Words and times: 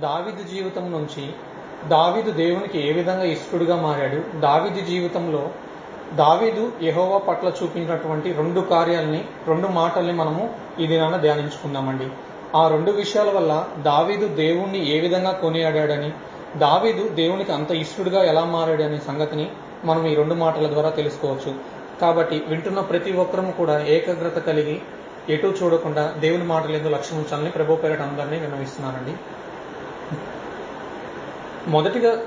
దావిదు 0.00 0.48
జీవితం 0.48 0.92
నుంచి 0.92 1.32
దావిదు 1.88 2.30
దేవునికి 2.30 2.88
ఏ 2.88 2.92
విధంగా 2.92 3.24
ఇష్టడుగా 3.24 3.76
మారాడు? 3.82 4.40
దావిదు 4.40 4.86
జీవితంలో 4.86 5.48
దావీదు 6.14 6.72
యహోవా 6.82 7.18
పట్ల 7.18 7.52
చూపించినటువంటి 7.62 8.32
రెండు 8.32 8.60
కార్యాలని 8.60 9.24
రెండు 9.46 9.68
మాటల్ని 9.68 10.12
మనము 10.12 10.54
ఈ 10.80 10.86
దినాన 10.86 11.16
ధ్యానించుకుందామండి. 11.16 12.08
ఆ 12.56 12.68
రెండు 12.68 12.90
విషయాల 12.90 13.30
వల్ల 13.30 13.66
దావీదు 13.78 14.28
దేవుణ్ణి 14.28 14.96
ఏ 14.96 15.00
విధంగా 15.00 15.32
కొనియాడాడని 15.32 16.12
దావీదు 16.56 17.08
దేవునికి 17.08 17.52
అంత 17.52 17.70
ఇష్టడుగా 17.70 18.24
ఎలా 18.24 18.44
మారాడు 18.44 18.82
అనే 18.82 18.98
సంగతిని 18.98 19.50
మనం 19.84 20.06
ఈ 20.06 20.14
రెండు 20.14 20.34
మాటల 20.34 20.66
ద్వారా 20.66 20.90
తెలుసుకోవచ్చు. 20.90 21.54
కాబట్టి 22.00 22.42
వింటున్న 22.48 22.80
ప్రతి 22.80 23.12
ఒక్కరము 23.12 23.52
కూడా 23.52 23.84
ఏకాగ్రత 23.86 24.38
కలిగి 24.38 24.80
ఎటు 25.28 25.46
చూడకుండా 25.46 26.14
దేవుని 26.18 26.44
మాటలు 26.44 26.72
ఎందుకు 26.72 26.92
లక్ష్యం 26.92 27.18
ఉంచాలని 27.18 27.50
ప్రభు 27.50 27.74
పేరట 27.74 28.00
అందరినీ 28.00 28.38
విన్నవిస్తున్నానండి. 28.38 29.12
మొదటిగా 31.68 32.22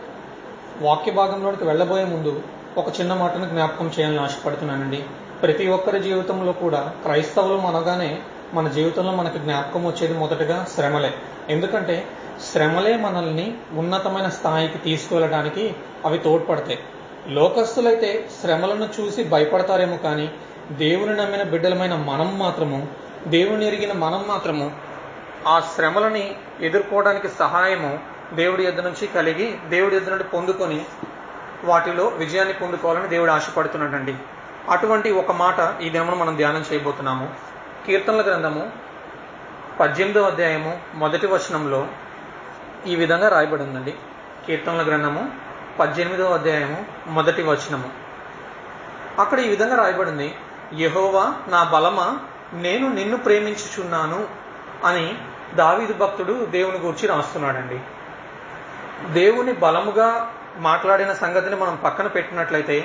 వాక్య 0.81 1.11
భాగంలోనికి 1.11 1.63
వెళ్ళబోయే 1.63 2.03
ముందు 2.03 2.43
ఒక 2.77 2.99
చిన్న 2.99 3.13
మాటను 3.13 3.45
జ్ఞాపకం 3.45 3.91
చేయాలని 3.99 4.19
ఆశపడుతున్నానండి. 4.19 5.03
ప్రతి 5.41 5.67
ఒక్కరి 5.67 5.99
జీవితంలో 5.99 6.51
కూడా 6.51 6.93
క్రైస్తవులు 7.03 7.53
అనగానే 7.53 8.19
మన 8.53 8.67
జీవితంలో 8.67 9.11
మనకి 9.11 9.37
జ్ఞాపకం 9.37 9.85
వచ్చేది 9.85 10.13
మొదటగా 10.13 10.65
శ్రమలే. 10.75 11.13
ఎందుకంటే 11.49 12.07
శ్రమలే 12.51 12.97
మనల్ని 12.97 13.57
ఉన్నతమైన 13.71 14.29
స్థాయికి 14.29 14.77
తీసుకువెళ్ళడానికి 14.77 15.75
అవి 16.05 16.17
తోడ్పడతాయి. 16.17 16.79
లోకస్తులైతే 17.27 18.29
శ్రమలను 18.41 18.89
చూసి 19.01 19.23
భయపడతారేమో 19.23 19.97
కానీ 19.97 20.31
దేవుని 20.71 21.17
నమ్మిన 21.17 21.43
బిడ్డలమైన 21.43 21.95
మనం 21.95 22.39
మాత్రము 22.39 22.87
దేవుని 23.27 23.67
ఎరిగిన 23.67 23.93
మనం 23.93 24.25
మాత్రము 24.27 24.71
ఆ 25.47 25.59
శ్రమలని 25.75 26.35
ఎదుర్కోవడానికి 26.61 27.27
సహాయము 27.27 28.10
దేవుడి 28.34 28.63
ఎద్దు 28.63 28.81
నుంచి 28.81 29.08
కలిగి 29.08 29.58
దేవుడి 29.70 29.95
ఎద్దు 29.95 30.09
నుండి 30.09 30.23
పొందుకొని 30.23 30.85
వాటిలో 31.63 32.05
విజయాన్ని 32.07 32.54
పొందుకోవాలని 32.54 33.07
దేవుడు 33.07 33.32
ఆశపడుతున్నాడండి. 33.32 34.15
అటువంటి 34.70 35.12
ఒక 35.12 35.32
మాట 35.32 35.82
ఈ 35.82 35.90
దినమును 35.90 36.15
మనం 36.15 36.35
ధ్యానం 36.35 36.65
చేయబోతున్నాము. 36.73 37.34
కీర్తనల 37.85 38.21
గ్రంథము 38.21 38.71
పద్దెనిమిదో 39.79 40.21
అధ్యాయము 40.21 40.82
మొదటి 40.93 41.27
వచనంలో 41.27 41.88
ఈ 42.88 42.96
విధంగా 42.96 43.29
రాయబడి 43.29 43.63
ఉందండి 43.63 43.93
కీర్తనల 44.45 44.88
గ్రంథము 44.88 45.32
పద్దెనిమిదో 45.79 46.26
అధ్యాయము 46.26 46.85
మొదటి 47.07 47.41
వచనము. 47.41 47.90
అక్కడ 49.20 49.40
ఈ 49.40 49.48
విధంగా 49.48 49.76
రాయబడింది. 49.76 50.35
యహోవా 50.79 51.34
నా 51.48 51.63
బలమా? 51.63 52.20
నేను 52.54 52.93
నిన్ను 52.93 53.18
ప్రేమించుచున్నాను 53.18 54.27
అని 54.85 55.18
దావీదు 55.55 55.93
భక్తుడు 55.93 56.45
దేవుని 56.45 56.77
గురించి 56.77 57.07
రాస్తున్నాడండి. 57.07 57.79
దేవుని 59.18 59.54
బలముగా 59.66 60.10
మాట్లాడిన 60.68 61.12
సంగతిని 61.24 61.55
మనం 61.55 61.76
పక్కన 61.85 62.07
పెట్టినట్లయితే 62.07 62.77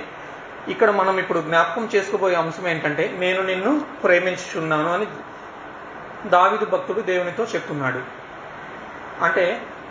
ఇక్కడ 0.69 0.91
మనం 0.91 1.14
ఇప్పుడు 1.22 1.41
జ్ఞాపకం 1.48 1.84
చేసుకోబోయే 1.95 2.36
అంశం 2.42 2.69
ఏంటంటే 2.69 3.05
నేను 3.19 3.41
నిన్ను 3.42 3.72
ప్రేమించుచున్నాను 4.05 4.91
అని 4.97 5.06
దావిదు 6.31 6.64
భక్తుడు 6.64 7.00
దేవునితో 7.00 7.44
చెప్తున్నాడు. 7.55 8.00
అంటే 9.22 9.44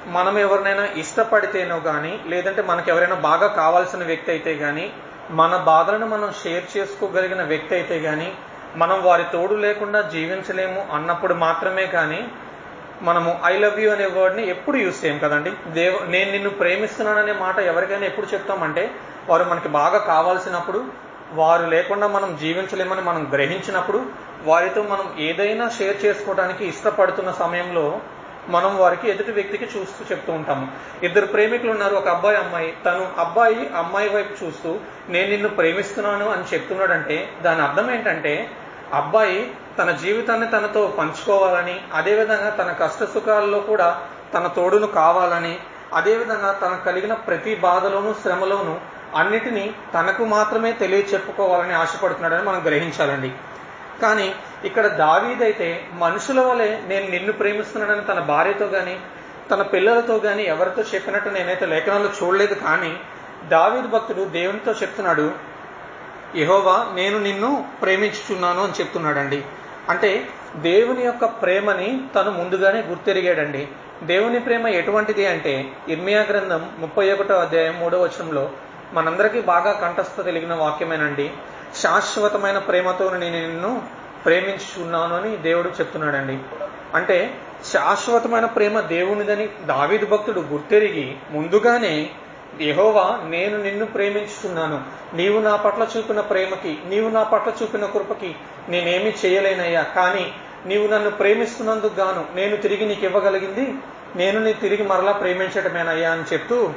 మనం 0.07 0.37
ఎవరినైనా 0.37 0.85
ఇష్టపడితేనో 1.01 1.77
కానీ 1.79 2.13
లేదంటే 2.27 2.61
మనకు 2.61 2.89
ఎవరైనా 2.89 3.17
బాగా 3.29 3.47
కావాల్సిన 3.61 4.03
వ్యక్తి 4.03 4.29
అయితే 4.31 4.53
కానీ 4.63 4.85
మన 5.31 5.55
బాధలను 5.69 6.05
మనం 6.05 6.29
షేర్ 6.41 6.65
చేసుకోగలిగిన 6.75 7.43
వ్యక్తి 7.43 7.73
అయితే 7.75 7.95
కానీ 7.99 8.27
మనం 8.75 8.97
వారి 9.07 9.25
తోడు 9.33 9.55
లేకుండా 9.65 10.01
జీవించలేము 10.13 10.81
అన్నప్పుడు 10.93 11.33
మాత్రమే 11.45 11.85
కానీ 11.87 12.21
మనము 13.01 13.41
ఐ 13.45 13.57
లవ్ 13.57 13.79
యూ 13.79 13.91
అనే 13.91 14.05
వర్డ్ని 14.05 14.49
ఎప్పుడు 14.49 14.77
యూజ్ 14.77 15.05
చేయం 15.05 15.17
కదండి? 15.17 15.51
దేవ 15.73 15.99
నేను 16.05 16.31
నిన్ను 16.31 16.49
ప్రేమిస్తున్నాననే 16.49 17.31
మాట 17.31 17.59
ఎవరికైనా 17.59 18.05
ఎప్పుడు 18.05 18.33
చెప్తామంటే 18.33 18.91
వారు 19.29 19.43
మనకి 19.43 19.67
బాగా 19.67 19.97
కావాల్సినప్పుడు 19.97 21.05
వారు 21.33 21.65
లేకుండా 21.69 22.07
మనం 22.07 22.37
జీవించలేమని 22.41 23.01
మనం 23.01 23.31
గ్రహించినప్పుడు 23.33 24.05
వారితో 24.43 24.83
మనం 24.83 25.15
ఏదైనా 25.19 25.69
షేర్ 25.69 26.05
చేసుకోవడానికి 26.05 26.65
ఇష్టపడుతున్న 26.65 27.31
సమయంలో 27.31 27.99
మనం 28.49 28.77
వారికి 28.77 29.09
ఎదుటి 29.09 29.31
వ్యక్తికి 29.31 29.65
చూస్తూ 29.65 30.05
చెప్తూ 30.11 30.33
ఉంటాము. 30.33 30.67
ఇద్దరు 31.03 31.25
ప్రేమికులు 31.25 31.71
ఉన్నారు 31.71 31.95
ఒక 31.95 32.07
అబ్బాయి 32.07 32.37
అమ్మాయి. 32.37 32.73
తను 32.85 33.07
అబ్బాయి 33.19 33.69
అమ్మాయి 33.75 34.09
వైపు 34.09 34.45
చూస్తూ 34.45 34.79
నేను 35.09 35.29
నిన్ను 35.29 35.49
ప్రేమిస్తున్నాను 35.49 36.29
అని 36.29 36.43
చెప్తున్నాడంటే 36.53 37.29
దాని 37.41 37.61
అర్థం 37.61 37.91
ఏంటంటే 37.91 38.49
అబ్బాయి 38.95 39.39
తన 39.79 39.91
జీవితాన్ని 39.91 40.47
తనతో 40.47 40.81
పంచుకోవాలని 40.99 41.75
అదేవిధంగా 41.93 42.49
తన 42.49 42.71
కష్ట 42.81 43.03
సుఖాల్లో 43.03 43.59
కూడా 43.59 43.87
తన 44.33 44.47
తోడును 44.47 44.87
కావాలని 44.99 45.55
అదేవిధంగా 45.93 46.51
తనకు 46.51 46.83
కలిగిన 46.85 47.13
ప్రతి 47.27 47.55
బాధలోనూ 47.55 48.11
శ్రమలోనూ 48.13 48.75
అన్నిటినీ 49.15 49.65
తనకు 49.93 50.23
మాత్రమే 50.25 50.71
తెలియ 50.71 51.01
చెప్పుకోవాలని 51.13 51.73
ఆశపడుతున్నాడని 51.73 52.43
మనం 52.43 52.61
గ్రహించాలండి. 52.65 53.31
కానీ 54.01 54.27
ఇక్కడ 54.65 54.85
దావీదైతే 55.03 55.67
మనుషుల 55.93 56.39
వలె 56.41 56.69
నేను 56.87 57.05
నిన్ను 57.09 57.33
ప్రేమిస్తున్నానని 57.33 58.01
తన 58.01 58.19
భార్యతో 58.31 58.67
కానీ 58.67 58.95
తన 59.51 59.61
పిల్లలతో 59.73 60.15
కానీ 60.19 60.43
ఎవరితో 60.43 60.81
చెప్పినట్టు 60.93 61.29
నేనైతే 61.29 61.65
లేఖనాల్లో 61.65 62.09
చూడలేదు 62.19 62.55
కానీ 62.65 62.91
దావీద్ 63.47 63.89
భక్తుడు 63.91 64.23
దేవునితో 64.37 64.71
చెప్తున్నాడు 64.71 65.27
యహోవా 66.35 66.91
నేను 66.93 67.19
నిన్ను 67.19 67.65
ప్రేమించుచున్నాను 67.81 68.63
అని 68.63 68.73
చెప్తున్నాడండి. 68.73 69.43
అంటే 69.89 70.27
దేవుని 70.55 71.01
యొక్క 71.01 71.25
ప్రేమని 71.25 72.01
తను 72.15 72.31
ముందుగానే 72.31 72.81
గుర్తెరిగాడండి. 72.81 73.67
దేవుని 74.03 74.39
ప్రేమ 74.39 74.67
ఎటువంటిది 74.67 75.25
అంటే 75.25 75.71
ఇర్మియా 75.87 76.21
గ్రంథం 76.21 76.69
ముప్పై 76.79 77.11
ఒకటో 77.11 77.35
అధ్యాయం 77.35 77.79
మూడో 77.79 78.01
వచనంలో 78.01 78.49
మనందరికీ 78.93 79.41
బాగా 79.41 79.71
కంఠస్థ 79.71 80.21
తెలిగిన 80.25 80.53
వాక్యమేనండి. 80.53 81.31
శాశ్వతమైన 81.75 82.57
ప్రేమతో 82.57 83.17
నేను 83.17 83.47
నిన్ను 83.47 83.81
ప్రేమించుచున్నాను 84.25 85.15
అని 85.15 85.37
దేవుడు 85.37 85.69
చెప్తున్నాడండి. 85.69 86.39
అంటే 86.93 87.37
శాశ్వతమైన 87.65 88.45
ప్రేమ 88.45 88.79
దేవునిదని 88.79 89.49
దావిద్ 89.65 90.05
భక్తుడు 90.05 90.39
గుర్తెరిగి 90.39 91.15
ముందుగానే 91.31 92.09
యహోవా 92.61 93.19
నేను 93.23 93.63
నిన్ను 93.63 93.85
ప్రేమించుచున్నాను. 93.85 94.83
నీవు 95.15 95.39
నా 95.39 95.55
పట్ల 95.55 95.87
చూపిన 95.97 96.21
ప్రేమకి 96.21 96.77
నీవు 96.85 97.09
నా 97.09 97.23
పట్ల 97.23 97.51
చూపిన 97.63 97.85
కృపకి 97.85 98.35
నేనేమి 98.69 99.13
చేయలేనయ్యా. 99.25 99.83
కానీ 99.83 100.33
నీవు 100.65 100.87
నన్ను 100.87 101.11
ప్రేమిస్తున్నందుకు 101.11 101.93
గాను 101.95 102.25
నేను 102.35 102.57
తిరిగి 102.57 102.85
నీకు 102.85 103.05
ఇవ్వగలిగింది 103.05 103.73
నేను 104.15 104.43
నీ 104.43 104.53
తిరిగి 104.53 104.83
మరలా 104.83 105.11
ప్రేమించటమేనయ్యా 105.11 106.11
అని 106.11 106.23
చెప్తూ 106.33 106.73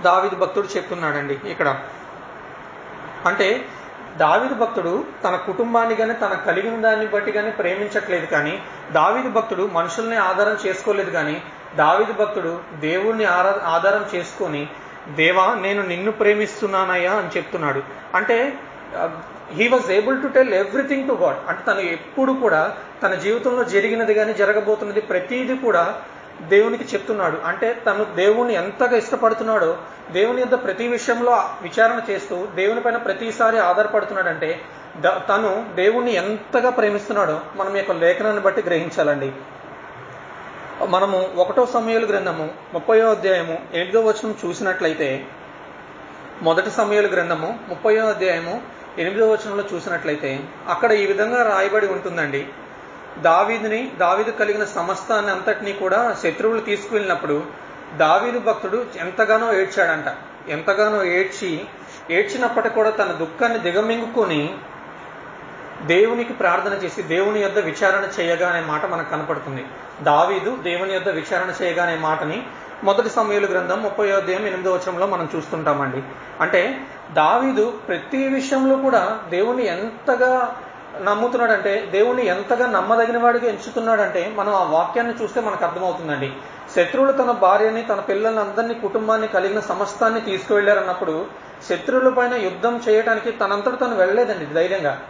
దావిది 0.00 0.36
భక్తుడు 0.36 0.66
చెప్తున్నాడండి 0.66 1.38
ఇక్కడ. 1.46 1.80
అంటే 3.26 3.64
దావిదు 4.20 4.54
భక్తుడు 4.54 4.92
తన 5.24 5.36
కుటుంబాన్ని 5.46 5.94
కానీ 5.94 6.14
తన 6.14 6.34
కలిగిన 6.46 6.76
దాన్ని 6.80 7.06
బట్టి 7.06 7.32
కానీ 7.32 7.50
ప్రేమించట్లేదు 7.50 8.26
కానీ 8.26 8.54
దావిదు 8.92 9.28
భక్తుడు 9.28 9.64
మనుషుల్ని 9.76 10.16
ఆధారం 10.16 10.56
చేసుకోలేదు 10.66 11.10
కానీ 11.10 11.36
దావిదు 11.76 12.12
భక్తుడు 12.12 12.52
దేవుణ్ణి 12.80 13.26
ఆధారం 13.74 14.04
చేసుకొని 14.14 14.62
దేవా 15.16 15.46
నేను 15.54 15.82
నిన్ను 15.82 16.12
ప్రేమిస్తున్నానయ్యా 16.12 17.12
అని 17.12 17.30
చెప్తున్నాడు. 17.36 17.80
అంటే 18.14 18.36
he 19.58 19.68
was 19.68 19.90
able 19.90 20.22
to 20.22 20.26
tell 20.26 20.54
everything 20.54 21.08
to 21.08 21.14
God 21.22 21.40
అంటే 21.48 21.62
తను 21.70 21.80
ఎప్పుడు 21.96 22.32
కూడా 22.32 22.60
తన 23.02 23.14
జీవితంలో 23.14 23.64
జరిగినది 23.64 24.14
కానీ 24.14 24.32
జరగబోతున్నది 24.32 25.00
ప్రతిదీ 25.00 25.56
కూడా 25.66 25.84
దేవునికి 26.48 26.84
చెప్తున్నాడు. 26.84 27.38
అంటే 27.46 27.82
తను 27.86 28.04
దేవుణ్ణి 28.04 28.54
ఎంతగా 28.54 28.96
ఇష్టపడుతున్నాడో 28.96 29.78
దేవుని 30.10 30.40
యొక్క 30.40 30.64
ప్రతి 30.64 30.88
విషయంలో 30.88 31.32
విచారణ 31.62 32.00
చేస్తూ 32.10 32.46
దేవుని 32.54 32.80
పైన 32.80 32.96
ప్రతిసారి 32.96 33.58
ఆధారపడుతున్నాడంటే 33.58 34.60
తను 35.06 35.66
దేవుణ్ణి 35.74 36.12
ఎంతగా 36.12 36.70
ప్రేమిస్తున్నాడో 36.70 37.40
మనం 37.56 37.76
యొక్క 37.76 37.92
లేఖనాన్ని 37.92 38.42
బట్టి 38.42 38.62
గ్రహించాలండి. 38.62 39.32
మనము 40.88 41.28
ఒకటో 41.36 41.66
సమయాలు 41.66 42.06
గ్రంథము 42.06 42.48
ముప్పయో 42.74 43.10
అధ్యాయము 43.10 43.58
ఎనిమిదో 43.74 44.00
వచనం 44.00 44.34
చూసినట్లయితే 44.44 45.24
మొదటి 46.42 46.70
సమయాలు 46.70 47.06
గ్రంథము 47.06 47.58
ముప్పయో 47.68 48.06
అధ్యాయము 48.06 48.62
ఎనిమిదో 48.98 49.30
వచనంలో 49.32 49.64
చూసినట్లయితే 49.74 50.40
అక్కడ 50.68 50.92
ఈ 50.92 51.06
విధంగా 51.06 51.48
రాయబడి 51.48 51.86
ఉంటుందండి. 51.86 52.46
దావీదుని 53.20 53.92
దావీదు 53.98 54.30
కలిగిన 54.30 54.64
సమస్తాన్ని 54.64 55.30
అంతటినీ 55.30 55.72
కూడా 55.72 56.16
శత్రువులు 56.22 56.60
తీసుకువెళ్ళినప్పుడు 56.60 57.42
దావీదు 57.96 58.38
భక్తుడు 58.38 58.84
ఎంతగానో 58.96 59.54
ఏడ్చాడంట. 59.54 60.04
ఎంతగానో 60.48 61.04
ఏడ్చి 61.04 61.60
ఏడ్చినప్పటికీ 62.10 62.74
కూడా 62.74 62.90
తన 62.90 63.12
దుఃఖాన్ని 63.12 63.58
దిగమింగుకొని 63.58 64.54
దేవునికి 65.82 66.32
ప్రార్థన 66.32 66.72
చేసి 66.72 67.02
దేవుని 67.02 67.40
యొద్ద 67.40 67.58
విచారణ 67.58 68.20
చేయగా 68.20 68.48
అనే 68.50 68.66
మాట 68.66 68.86
మనకు 68.86 69.10
కనపడుతుంది. 69.10 69.64
దావీదు 70.02 70.56
దేవుని 70.62 70.94
యొద్ద 70.94 71.08
విచారణ 71.08 71.64
చేయగా 71.64 71.82
అనే 71.82 71.96
మాటని 71.96 72.42
మొదటి 72.84 73.08
సమయాలు 73.08 73.46
గ్రంథం 73.46 73.82
ముప్పై 73.82 74.10
అధ్యాయం 74.10 74.46
ఎనిమిదో 74.46 74.74
వచనంలో 74.74 75.06
మనం 75.06 75.28
చూస్తుంటామండి. 75.36 76.02
అంటే 76.40 76.80
దావీదు 77.12 77.74
ప్రతి 77.88 78.28
విషయంలో 78.28 78.76
కూడా 78.76 79.20
దేవుని 79.28 79.66
ఎంతగా 79.66 80.56
నమ్ముతున్నాడంటే 81.00 81.88
దేవుణ్ణి 81.90 82.26
ఎంతగా 82.26 82.66
నమ్మదగిన 82.66 83.18
వాడిగా 83.18 83.46
ఎంచుతున్నాడంటే 83.46 84.32
మనం 84.36 84.54
ఆ 84.54 84.64
వాక్యాన్ని 84.64 85.22
చూస్తే 85.22 85.40
మనకు 85.40 85.64
అర్థమవుతుందండి. 85.64 86.32
శత్రువులు 86.76 87.12
తన 87.12 87.30
భార్యని 87.30 87.82
తన 87.82 88.00
పిల్లల్ని 88.00 88.40
అందరినీ 88.40 88.74
కుటుంబాన్ని 88.74 89.28
కలిగిన 89.28 89.60
సమస్తాన్ని 89.60 90.20
తీసుకువెళ్ళారన్నప్పుడు 90.20 91.26
శత్రువుల 91.68 92.08
పైన 92.08 92.34
యుద్ధం 92.34 92.80
చేయడానికి 92.88 93.32
తనంతట 93.32 93.80
తను 93.80 93.96
వెళ్ళలేదండి 93.96 94.46
ధైర్యంగా. 94.46 95.00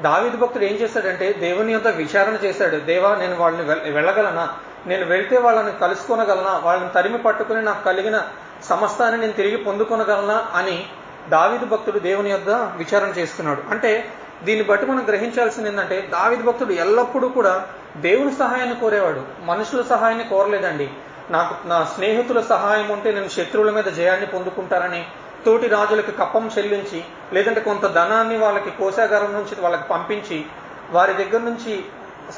దావిది 0.00 0.36
భక్తుడు 0.36 0.64
ఏం 0.64 0.72
చేశాడంటే 0.72 1.32
దేవుని 1.32 1.72
యొక్క 1.72 1.88
విచారణ 1.88 2.36
చేశాడు. 2.44 2.76
దేవా 2.76 3.14
నేను 3.14 3.36
వాళ్ళని 3.36 3.90
వెళ్ళగలనా? 3.90 4.48
నేను 4.86 5.04
వెళ్తే 5.04 5.38
వాళ్ళని 5.38 5.72
కలుసుకోనగలనా? 5.72 6.60
వాళ్ళని 6.64 6.88
తరిమి 6.88 7.18
పట్టుకుని 7.18 7.62
నాకు 7.62 7.84
కలిగిన 7.84 8.22
సమస్తాన్ని 8.62 9.20
నేను 9.20 9.32
తిరిగి 9.32 9.56
పొందుకొనగలనా? 9.56 10.46
అని 10.54 10.86
దావిది 11.28 11.64
భక్తుడు 11.64 11.98
దేవుని 11.98 12.30
యొద్ద 12.30 12.50
విచారణ 12.50 13.08
చేస్తున్నాడు. 13.08 13.62
అంటే 13.70 14.12
దీన్ని 14.44 14.64
బట్టి 14.64 14.86
మనం 14.86 15.06
గ్రహించాల్సింది 15.08 15.68
ఏంటంటే 15.68 16.00
దావిద 16.00 16.40
భక్తుడు 16.40 16.72
ఎల్లప్పుడూ 16.72 17.28
కూడా 17.28 17.66
దేవుని 17.96 18.32
సహాయాన్ని 18.32 18.80
కోరేవాడు. 18.80 19.22
మనుషుల 19.44 19.82
సహాయాన్ని 19.82 20.24
కోరలేదండి. 20.24 20.90
నాకు 21.30 21.68
నా 21.68 21.84
స్నేహితుల 21.84 22.40
సహాయం 22.40 22.88
ఉంటే 22.88 23.12
నేను 23.12 23.28
శత్రువుల 23.28 23.70
మీద 23.70 23.84
జయాన్ని 23.84 24.26
పొందుకుంటారని 24.26 25.06
తోటి 25.46 25.66
రాజులకు 25.66 26.10
కప్పం 26.10 26.50
చెల్లించి 26.58 27.04
లేదంటే 27.32 27.60
కొంత 27.60 27.86
ధనాన్ని 27.86 28.36
వాళ్ళకి 28.36 28.70
కోశాగారం 28.70 29.32
నుంచి 29.32 29.60
వాళ్ళకి 29.60 29.84
పంపించి 29.84 30.46
వారి 30.90 31.12
దగ్గర 31.12 31.38
నుంచి 31.38 31.84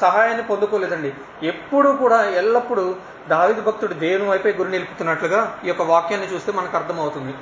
సహాయాన్ని 0.01 0.43
పొందుకోలేదండి. 0.43 1.13
ఎప్పుడూ 1.43 1.93
కూడా 1.93 2.29
ఎల్లప్పుడూ 2.29 2.95
దావిద 3.27 3.55
భక్తుడు 3.55 3.93
దేవుని 3.93 4.29
వైపే 4.29 4.51
గురి 4.51 4.71
నిలుపుతున్నట్లుగా 4.71 5.59
ఈ 5.65 5.67
యొక్క 5.67 5.81
వాక్యాన్ని 5.81 6.33
చూస్తే 6.33 6.51
మనకు 6.51 6.77
అర్థమవుతుంది. 6.77 7.33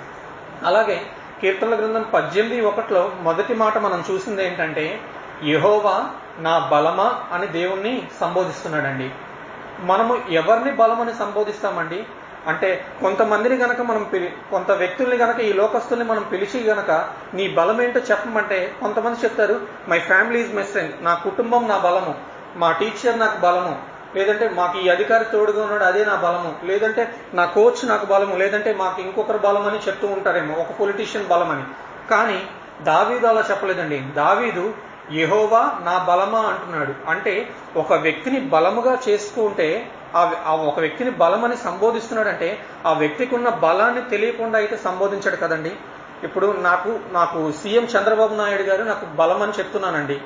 అలాగే 0.65 1.01
కీర్తనల 1.41 1.75
గ్రంథం 1.75 2.05
పద్దెనిమిది 2.13 2.61
ఒకటిలో 2.61 3.11
మొదటి 3.21 3.53
మాట 3.53 3.77
మనం 3.77 4.03
చూసింది 4.11 4.45
ఏంటంటే 4.45 5.01
యహోవా 5.43 6.09
నా 6.39 6.69
బలమా 6.71 7.23
అని 7.31 7.47
దేవుణ్ణి 7.47 8.07
సంబోధిస్తున్నాడండి. 8.19 9.11
మనము 9.79 10.21
ఎవరిని 10.29 10.71
బలమని 10.71 11.13
సంబోధిస్తామండి? 11.13 12.05
అంటే 12.47 12.85
కొంతమందిని 13.01 13.55
గనక 13.55 13.81
మనం 13.81 14.03
పిలి 14.03 14.33
కొంత 14.51 14.71
వ్యక్తుల్ని 14.71 15.17
గనక 15.17 15.39
ఈ 15.39 15.53
లోకస్తుల్ని 15.53 16.05
మనం 16.05 16.23
పిలిచి 16.31 16.63
గనక 16.63 17.09
నీ 17.33 17.47
బలం 17.47 17.81
ఏంటో 17.81 17.99
చెప్పమంటే 17.99 18.73
కొంతమంది 18.81 19.19
చెప్తారు 19.23 19.61
మై 19.87 19.99
ఫ్యామిలీ 19.99 20.41
ఈజ్ 20.41 20.55
మై 20.55 20.63
స్ట్రెంగ్ 20.63 20.93
నా 21.01 21.13
కుటుంబం 21.13 21.67
నా 21.67 21.77
బలము. 21.77 22.15
మా 22.55 22.71
టీచర్ 22.71 23.19
నాకు 23.19 23.39
బలము. 23.39 23.96
లేదంటే 24.15 24.49
మాకు 24.49 24.79
ఈ 24.79 24.89
అధికారి 24.89 25.25
తోడుగా 25.25 25.61
ఉన్నాడు 25.61 25.83
అదే 25.83 26.05
నా 26.05 26.15
బలము. 26.15 26.55
లేదంటే 26.63 27.15
నా 27.33 27.45
కోచ్ 27.45 27.87
నాకు 27.87 28.05
బలము. 28.05 28.35
లేదంటే 28.35 28.73
మాకు 28.73 29.01
ఇంకొకరు 29.01 29.37
బలం 29.37 29.67
అని 29.67 29.77
చెప్తూ 29.77 30.07
ఉంటారేమో 30.07 30.55
ఒక 30.55 30.71
పొలిటీషియన్ 30.79 31.27
బలం 31.27 31.51
అని 31.51 31.63
కానీ 32.09 32.47
దావీదు 32.81 33.27
అలా 33.27 33.43
చెప్పలేదండి. 33.51 33.99
దావీదు 33.99 34.73
యహోవా 35.11 35.59
నా 35.59 36.05
బలమా? 36.09 36.39
అంటున్నాడు. 36.39 37.09
అంటే 37.09 37.49
ఒక 37.75 37.93
వ్యక్తిని 37.93 38.39
బలముగా 38.39 38.97
చేసుకుంటే 39.09 39.91
ఆ 40.15 40.31
ఆ 40.45 40.55
ఒక 40.55 40.79
వ్యక్తిని 40.79 41.11
బలమని 41.11 41.57
సంబోధిస్తున్నాడంటే 41.57 42.59
ఆ 42.85 42.93
వ్యక్తికి 42.93 43.35
ఉన్న 43.35 43.49
బలాన్ని 43.49 44.01
తెలియకుండా 44.01 44.57
అయితే 44.57 44.77
సంబోధించాడు 44.77 45.35
కదండి. 45.35 45.71
ఇప్పుడు 46.23 46.55
నాకు 46.59 46.99
నాకు 47.11 47.51
సీఎం 47.51 47.83
చంద్రబాబు 47.83 48.35
నాయుడు 48.35 48.61
గారు 48.61 48.83
నాకు 48.83 49.05
బలం 49.05 49.41
అని 49.41 49.51
చెప్తున్నానండి. 49.51 50.21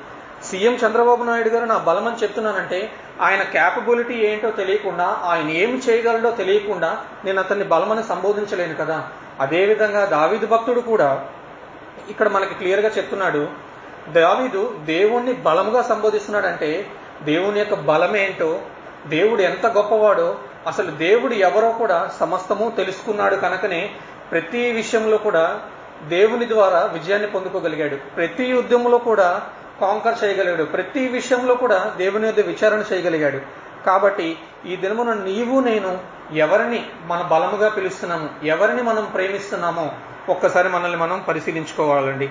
సీఎం 0.52 0.74
చంద్రబాబు 0.74 1.24
నాయుడు 1.24 1.50
గారు 1.50 1.66
నా 1.66 1.78
బలం 1.78 2.18
చెప్తున్నానంటే 2.24 2.92
ఆయన 3.22 3.44
క్యాపబిలిటీ 3.44 4.14
ఏంటో 4.14 4.52
తెలియకుండా 4.52 5.06
ఆయన 5.24 5.50
ఏం 5.50 5.82
చేయగలడో 5.90 6.32
తెలియకుండా 6.32 7.04
నేను 7.26 7.40
అతన్ని 7.40 7.66
బలమని 7.66 8.04
సంబోధించలేను 8.04 8.76
కదా. 8.76 9.08
అదేవిధంగా 9.40 10.06
దావీదు 10.06 10.46
భక్తుడు 10.46 10.80
కూడా 10.80 11.26
ఇక్కడ 12.10 12.30
మనకి 12.30 12.54
క్లియర్గా 12.54 12.90
చెప్తున్నాడు 12.90 13.48
దావీదు 14.10 14.74
దేవుణ్ణి 14.86 15.34
బలముగా 15.34 15.82
సంబోధిస్తున్నాడంటే 15.82 16.86
దేవుని 17.24 17.60
యొక్క 17.60 17.74
బలమేంటో 17.74 18.60
దేవుడు 19.08 19.42
ఎంత 19.42 19.66
గొప్పవాడో 19.68 20.36
అసలు 20.68 20.92
దేవుడు 20.92 21.34
ఎవరో 21.34 21.72
కూడా 21.72 22.12
సమస్తము 22.20 22.74
తెలుసుకున్నాడు 22.78 23.36
కనుకనే 23.36 23.92
ప్రతి 24.32 24.72
విషయంలో 24.72 25.18
కూడా 25.18 25.60
దేవుని 26.08 26.50
ద్వారా 26.50 26.80
విజయాన్ని 26.94 27.30
పొందుకోగలిగాడు. 27.30 27.96
ప్రతి 27.96 28.46
యుద్ధంలో 28.46 28.98
కూడా 28.98 29.42
కాంకర్ 29.82 30.24
చేయగలిగాడు. 30.24 30.64
ప్రతి 30.64 31.08
విషయంలో 31.08 31.56
కూడా 31.56 31.94
దేవుని 31.98 32.26
యొక్క 32.26 32.40
విచారణ 32.40 32.84
చేయగలిగాడు. 32.94 33.42
కాబట్టి 33.86 34.38
ఈ 34.66 34.76
దినమున 34.76 35.14
నీవు 35.14 35.60
నేను 35.60 36.00
ఎవరిని 36.34 36.90
మన 37.06 37.22
బలముగా 37.22 37.70
పిలుస్తున్నాము 37.70 38.30
ఎవరిని 38.44 38.82
మనం 38.82 39.06
ప్రేమిస్తున్నామో 39.06 39.92
ఒక్కసారి 40.30 40.70
మనల్ని 40.70 40.98
మనం 40.98 41.26
పరిశీలించుకోవాలండి. 41.28 42.30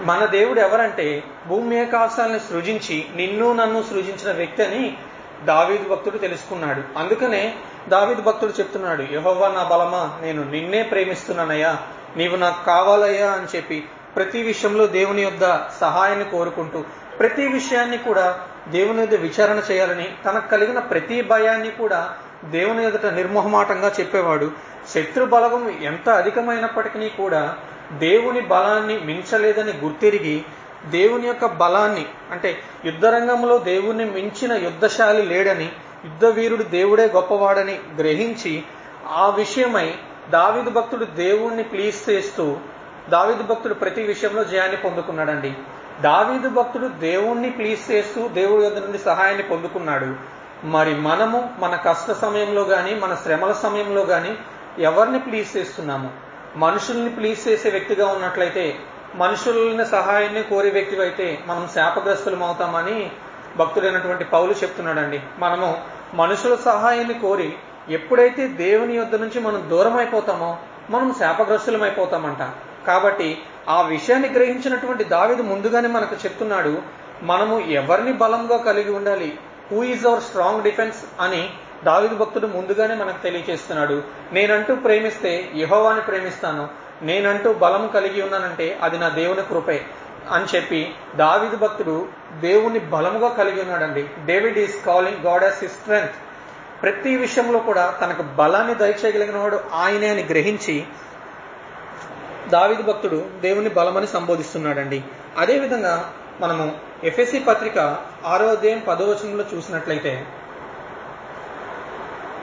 మన 0.00 0.24
దేవుడు 0.24 0.60
ఎవరంటే 0.60 1.22
భూమి 1.46 1.80
ఆకాశాలను 1.80 2.38
సృజించి 2.38 3.06
నిన్ను 3.16 3.52
నన్ను 3.52 3.82
సృజించిన 3.82 4.36
వ్యక్తి 4.36 4.64
అని 4.64 4.96
దావీదు 5.44 5.88
భక్తుడు 5.88 6.18
తెలుసుకున్నాడు. 6.18 6.98
అందుకనే 6.98 7.56
దావీదు 7.88 8.22
భక్తుడు 8.22 8.52
చెప్తున్నాడు 8.52 9.02
యహోవా 9.12 9.48
నా 9.48 9.62
బలమా 9.64 10.18
నేను 10.22 10.50
నిన్నే 10.50 10.82
ప్రేమిస్తున్నానయ్యా 10.82 11.76
నీవు 12.16 12.36
నాకు 12.36 12.64
కావాలయ్యా 12.64 13.30
అని 13.30 13.56
చెప్పి 13.56 13.88
ప్రతి 14.16 14.42
విషయంలో 14.42 14.86
దేవుని 14.86 15.22
యొక్క 15.22 15.44
సహాయాన్ని 15.80 16.24
కోరుకుంటూ 16.24 16.80
ప్రతి 17.18 17.46
విషయాన్ని 17.46 17.98
కూడా 17.98 18.26
దేవుని 18.68 19.00
యొక్క 19.00 19.14
విచారణ 19.14 19.58
చేయాలని 19.70 20.06
తనకు 20.24 20.48
కలిగిన 20.48 20.78
ప్రతి 20.78 21.22
భయాన్ని 21.22 21.70
కూడా 21.70 22.00
దేవుని 22.44 22.86
ఎదుట 22.86 23.06
నిర్మోహమాటంగా 23.06 23.92
చెప్పేవాడు. 24.00 24.50
శత్రు 24.94 25.24
బలగం 25.24 25.70
ఎంత 25.82 26.08
అధికమైనప్పటికీ 26.08 27.08
కూడా 27.08 27.56
దేవుని 27.98 28.40
బలాన్ని 28.40 28.98
మించలేదని 28.98 29.72
గుర్తిరిగి 29.84 30.44
దేవుని 30.90 31.26
యొక్క 31.26 31.46
బలాన్ని 31.46 32.06
అంటే 32.30 32.50
యుద్ధరంగంలో 32.84 33.58
దేవుణ్ణి 33.58 34.04
మించిన 34.04 34.52
యుద్ధశాలి 34.52 35.22
లేడని 35.22 35.68
యుద్ధ 36.04 36.24
వీరుడు 36.24 36.62
దేవుడే 36.62 37.06
గొప్పవాడని 37.06 37.80
గ్రహించి 37.98 38.62
ఆ 39.08 39.28
విషయమై 39.28 39.94
దావిదు 40.30 40.70
భక్తుడు 40.70 41.04
దేవుణ్ణి 41.04 41.62
ప్లీజ్ 41.62 42.10
చేస్తూ 42.10 42.56
దావిదు 43.10 43.42
భక్తుడు 43.42 43.74
ప్రతి 43.74 44.02
విషయంలో 44.02 44.44
జయాన్ని 44.44 44.76
పొందుకున్నాడండి. 44.76 45.54
దావీదు 46.00 46.48
భక్తుడు 46.48 46.86
దేవుణ్ణి 46.86 47.50
ప్లీజ్ 47.50 47.90
చేస్తూ 47.90 48.28
దేవుడి 48.28 48.66
వద్ద 48.66 48.78
నుండి 48.78 48.98
సహాయాన్ని 48.98 49.42
పొందుకున్నాడు. 49.42 50.14
మరి 50.66 50.94
మనము 50.94 51.52
మన 51.58 51.76
కష్ట 51.76 52.12
సమయంలో 52.12 52.64
కానీ 52.64 52.94
మన 52.94 53.14
శ్రమల 53.14 53.52
సమయంలో 53.52 54.02
కానీ 54.02 54.38
ఎవరిని 54.78 55.18
ప్లీజ్ 55.18 55.56
చేస్తున్నాము? 55.56 56.10
మనుషుల్ని 56.56 57.10
ప్లీజ్ 57.10 57.48
చేసే 57.48 57.70
వ్యక్తిగా 57.70 58.06
ఉన్నట్లయితే 58.06 58.76
మనుషుల్ని 59.14 59.86
సహాయాన్ని 59.86 60.42
కోరే 60.42 60.70
వ్యక్తి 60.70 61.00
అయితే 61.00 61.38
మనం 61.46 61.68
శాపగ్రస్తులం 61.74 62.42
అవుతామని 62.42 63.10
భక్తుడైనటువంటి 63.56 64.24
పౌలు 64.24 64.52
చెప్తున్నాడండి. 64.52 65.20
మనము 65.38 65.84
మనుషుల 66.14 66.54
సహాయాన్ని 66.64 67.14
కోరి 67.14 67.52
ఎప్పుడైతే 67.88 68.46
దేవుని 68.46 68.96
యొద్ద 68.96 69.14
నుంచి 69.14 69.40
మనం 69.40 69.70
దూరం 69.70 69.96
అయిపోతామో 69.96 70.56
మనం 70.90 71.14
శాపగ్రస్తులం 71.18 71.82
అయిపోతామంట 71.82 72.50
కాబట్టి 72.86 73.42
ఆ 73.68 73.82
విషయాన్ని 73.82 74.28
గ్రహించినటువంటి 74.28 75.04
దావిదు 75.04 75.42
ముందుగానే 75.42 75.88
మనకు 75.88 76.14
చెప్తున్నాడు 76.14 76.82
మనము 77.22 77.60
ఎవరిని 77.60 78.12
బలంగా 78.12 78.56
కలిగి 78.56 78.90
ఉండాలి? 78.90 79.38
Who 79.72 79.82
is 79.82 80.06
our 80.06 80.22
strong 80.22 80.62
defence 80.62 80.96
అని 81.20 81.50
దావిదు 81.84 82.14
భక్తుడు 82.14 82.46
ముందుగానే 82.46 82.94
మనకు 82.94 83.22
తెలియచేస్తున్నాడు. 83.22 84.02
నేనంటూ 84.32 84.74
ప్రేమిస్తే 84.74 85.50
యహోవాని 85.56 86.00
ప్రేమిస్తాను. 86.00 86.68
నేనంటూ 87.02 87.52
బలం 87.52 87.90
కలిగి 87.94 88.22
ఉన్నానంటే 88.22 88.78
అది 88.82 88.98
నా 88.98 89.08
దేవుని 89.08 89.42
కృపే 89.42 89.84
అని 90.30 90.56
చెప్పి 90.56 90.94
దావిదు 91.16 91.56
భక్తుడు 91.56 92.08
దేవుని 92.40 92.78
బలముగా 92.78 93.28
కలిగి 93.28 93.62
ఉన్నాడండి. 93.62 94.06
David 94.24 94.58
is 94.58 94.84
calling 94.84 95.24
God 95.24 95.44
as 95.44 95.60
his 95.60 95.72
strength 95.72 96.14
ప్రతి 96.82 97.16
విషయంలో 97.16 97.58
కూడా 97.58 97.98
తనకు 98.00 98.22
బలాన్ని 98.22 98.74
దయచేయగలిగిన 98.74 99.36
వాడు 99.36 99.60
ఆయనే 99.72 100.08
అని 100.08 100.24
గ్రహించి 100.24 100.84
దావిది 102.50 102.82
భక్తుడు 102.82 103.24
దేవుని 103.40 103.68
బలమని 103.68 104.06
సంబోధిస్తున్నాడండి. 104.06 105.04
అదేవిధంగా 105.38 106.12
మనము 106.40 106.78
ఎఫ్ఎస్సి 107.04 107.40
పత్రిక 107.40 107.78
ఆరో 108.24 108.46
అధ్యాయం 108.46 108.82
పదో 108.88 109.04
వచనంలో 109.04 109.44
చూసినట్లయితే 109.54 110.26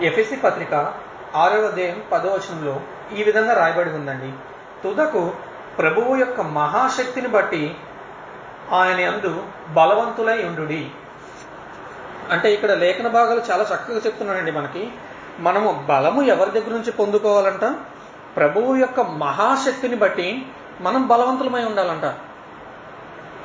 ఎఫ్ఎస్సి 0.02 0.36
పత్రిక 0.36 0.94
ఆరో 1.36 1.62
అధ్యాయం 1.62 2.04
పదో 2.12 2.30
వచనంలో 2.30 2.82
ఈ 3.18 3.24
విధంగా 3.24 3.54
రాయబడి 3.54 3.90
ఉందండి. 3.90 4.32
తుదకు 4.84 5.34
ప్రభువు 5.80 6.16
యొక్క 6.16 6.42
మహాశక్తిని 6.42 7.28
బట్టి 7.28 7.76
ఆయన 8.72 9.10
అందు 9.10 9.44
బలవంతులై 9.74 10.44
ఉండుడి. 10.44 10.92
అంటే 12.32 12.54
ఇక్కడ 12.54 12.72
లేఖన 12.72 13.08
భాగాలు 13.08 13.42
చాలా 13.52 13.64
చక్కగా 13.64 14.02
చెప్తున్నాడండి 14.06 14.52
మనకి. 14.52 14.92
మనము 15.40 15.86
బలము 15.90 16.22
ఎవరి 16.22 16.52
దగ్గర 16.52 16.70
నుంచి 16.70 16.92
పొందుకోవాలంట? 16.92 17.76
ప్రభువు 18.38 18.76
యొక్క 18.76 19.00
మహాశక్తిని 19.00 19.96
బట్టి 19.96 20.46
మనం 20.82 21.08
బలవంతులమై 21.08 21.64
ఉండాలంట. 21.64 22.06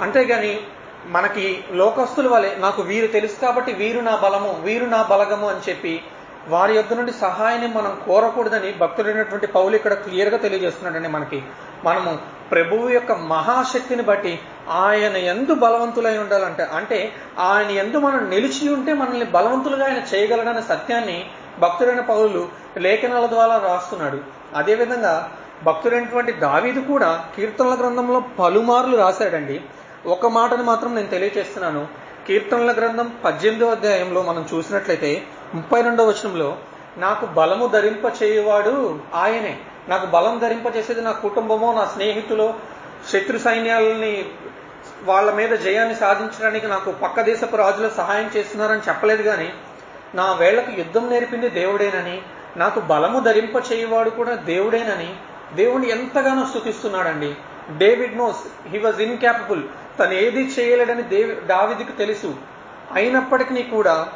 అంతేగాని 0.03 0.61
మనకి 1.07 1.65
లోకస్తుల 1.73 2.29
వలె 2.29 2.51
నాకు 2.59 2.83
వీరు 2.83 3.07
తెలుసు 3.07 3.41
కాబట్టి 3.41 3.73
వీరు 3.73 4.01
నా 4.01 4.17
బలము 4.17 4.61
వీరు 4.63 4.85
నా 4.85 5.03
బలగము 5.03 5.49
అని 5.49 5.71
చెప్పి 5.71 6.03
వారి 6.49 6.75
యొక్క 6.75 6.93
నుండి 6.95 7.13
సహాయాన్ని 7.13 7.69
మనం 7.69 8.01
కోరకూడదని 8.07 8.73
భక్తుడైనటువంటి 8.73 9.47
పౌలు 9.47 9.77
ఇక్కడ 9.77 9.95
క్లియర్గా 9.95 10.39
తెలియజేస్తున్నాడండి 10.39 11.09
మనకి. 11.09 11.43
మనము 11.85 12.19
ప్రభువు 12.51 12.89
యొక్క 12.89 13.13
మహాశక్తిని 13.13 14.03
బట్టి 14.03 14.41
ఆయన 14.71 15.17
ఎందు 15.17 15.55
బలవంతులై 15.55 16.19
ఉండాలంటే. 16.19 16.63
అంటే 16.63 17.13
ఆయన 17.39 17.71
ఎందు 17.71 17.97
మనం 17.97 18.31
నిలిచి 18.31 18.69
ఉంటే 18.69 18.93
మనల్ని 18.93 19.25
బలవంతులుగా 19.25 19.85
ఆయన 19.85 20.15
చేయగలడనే 20.15 20.63
సత్యాన్ని 20.63 21.31
భక్తుడైన 21.59 22.01
పౌరులు 22.01 22.49
లేఖనాల 22.77 23.27
ద్వారా 23.27 23.59
రాస్తున్నాడు. 23.59 24.42
అదేవిధంగా 24.57 25.33
భక్తుడైనటువంటి 25.63 26.33
దావీదు 26.33 26.81
కూడా 26.81 27.25
కీర్తనల 27.37 27.77
గ్రంథంలో 27.81 28.23
పలుమార్లు 28.39 28.97
రాశాడండి. 28.97 29.61
ఒక 30.07 30.27
మాటను 30.27 30.63
మాత్రం 30.63 30.95
నేను 30.95 31.07
తెలియజేస్తున్నాను 31.07 31.89
కీర్తనల 32.27 32.73
గ్రంథం 32.73 33.13
పద్దెనిమిదో 33.25 33.71
అధ్యాయంలో 33.71 34.23
మనం 34.23 34.49
చూసినట్లయితే 34.55 35.23
ముప్పై 35.55 35.83
రెండో 35.83 36.05
వచనంలో 36.05 36.57
నాకు 36.97 37.27
బలము 37.27 37.67
ధరింప 37.67 38.23
చేయువాడు 38.23 39.01
ఆయనే. 39.15 39.59
నాకు 39.89 40.07
బలం 40.07 40.39
ధరింప 40.39 40.77
చేసేది 40.77 41.01
నా 41.01 41.13
కుటుంబమో 41.13 41.73
నా 41.73 41.85
స్నేహితులు 41.85 42.55
శత్రు 43.13 43.39
సైన్యాలని 43.39 44.25
వాళ్ళ 45.05 45.31
మీద 45.31 45.51
జయాన్ని 45.51 45.95
సాధించడానికి 45.95 46.67
నాకు 46.67 46.91
పక్క 46.93 47.21
దేశపు 47.21 47.57
రాజులు 47.57 47.89
సహాయం 47.97 48.31
చేస్తున్నారని 48.37 48.81
చెప్పలేదు 48.89 49.23
కానీ 49.23 49.53
నా 50.15 50.33
వేళ్ళకు 50.33 50.71
యుద్ధం 50.71 51.11
నేర్పింది 51.11 51.49
దేవుడేనని 51.49 52.23
నాకు 52.57 52.81
బలము 52.81 53.21
ధరింప 53.21 53.73
చేయవాడు 53.73 54.11
కూడా 54.11 54.35
దేవుడేనని 54.35 55.17
దేవుణ్ణి 55.55 55.91
ఎంతగానో 55.91 56.47
స్థుతిస్తున్నాడండి 56.47 57.37
David 57.79 58.19
knows 58.19 58.69
he 58.69 58.79
was 58.79 59.01
incapable 59.01 59.63
తను 59.99 60.13
ఏది 60.13 60.41
చేయలేడని 60.41 61.03
దేవి 61.03 61.35
దావిదికి 61.35 61.93
తెలుసు. 61.93 62.35
అయినప్పటికీ 62.93 63.63
కూడా 63.63 64.09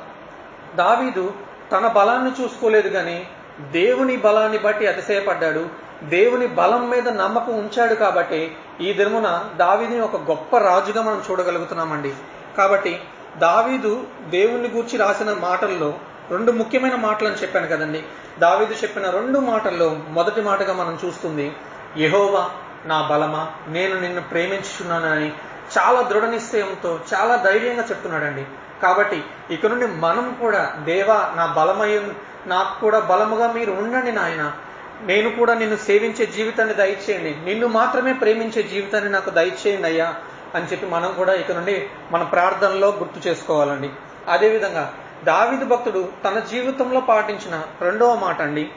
దావీదు 0.74 1.34
తన 1.72 1.86
బలాన్ని 1.86 2.42
చూసుకోలేదు 2.42 2.88
కానీ 2.88 3.26
దేవుని 3.72 4.16
బలాన్ని 4.16 4.58
బట్టి 4.58 4.86
అతిశయపడ్డాడు. 4.86 5.68
దేవుని 6.02 6.46
బలం 6.46 6.90
మీద 6.90 7.08
నమ్మకం 7.08 7.58
ఉంచాడు 7.58 7.94
కాబట్టి 7.94 8.56
ఈ 8.80 8.92
దినమున 8.92 9.48
దావీదిని 9.56 10.00
ఒక 10.00 10.16
గొప్ప 10.16 10.58
రాజుగా 10.58 11.02
మనం 11.02 11.22
చూడగలుగుతున్నామండి. 11.30 12.12
కాబట్టి 12.58 13.00
దావీదు 13.38 14.04
దేవుని 14.28 14.68
గూర్చి 14.68 14.98
రాసిన 14.98 15.32
మాటల్లో 15.32 15.94
రెండు 16.30 16.52
ముఖ్యమైన 16.52 16.94
మాటలను 16.94 17.34
చెప్పాను 17.34 17.66
కదండి. 17.66 18.02
దావీదు 18.38 18.72
చెప్పిన 18.72 19.10
రెండు 19.10 19.38
మాటల్లో 19.38 19.96
మొదటి 20.08 20.40
మాటగా 20.40 20.72
మనం 20.72 20.98
చూస్తుంది 21.04 21.56
యహోవా 21.98 22.50
నా 22.84 23.08
బలమా? 23.10 23.50
నేను 23.68 24.00
నిన్ను 24.00 24.22
ప్రేమించుచున్నానని 24.22 25.32
చాలా 25.78 26.00
దృఢ 26.00 26.24
నిశ్చయంతో 26.24 26.98
చాలా 27.14 27.36
ధైర్యంగా 27.36 27.82
చెప్తున్నాడండి. 27.82 28.46
కాబట్టి 28.82 29.24
ఇక 29.50 29.66
నుండి 29.66 29.86
మనం 29.86 30.36
కూడా 30.40 30.76
దేవా 30.84 31.32
నా 31.36 31.46
బలమై 31.46 32.00
నాకు 32.46 32.80
కూడా 32.80 32.98
బలముగా 32.98 33.52
మీరు 33.52 33.72
ఉండండి 33.72 34.12
నాయన. 34.12 34.52
నేను 35.00 35.30
కూడా 35.30 35.54
నిన్ను 35.54 35.76
సేవించే 35.76 36.26
జీవితాన్ని 36.26 36.74
దయచేయండి. 36.74 37.36
నిన్ను 37.44 37.66
మాత్రమే 37.66 38.12
ప్రేమించే 38.12 38.62
జీవితాన్ని 38.62 39.10
నాకు 39.10 39.30
దయచేయండి 39.30 39.88
అయ్యా 39.88 40.14
అని 40.54 40.66
చెప్పి 40.66 40.86
మనం 40.86 41.12
కూడా 41.12 41.32
ఇక 41.32 41.52
నుండి 41.52 41.90
మన 42.10 42.22
ప్రార్థనలో 42.22 42.88
గుర్తు 42.88 43.28
చేసుకోవాలండి. 43.28 43.90
అదేవిధంగా 44.28 44.94
దావిదు 45.24 45.64
భక్తుడు 45.64 46.08
తన 46.24 46.38
జీవితంలో 46.38 47.00
పాటించిన 47.00 47.62
రెండవ 47.80 48.14
మాట 48.14 48.42
అండి. 48.42 48.70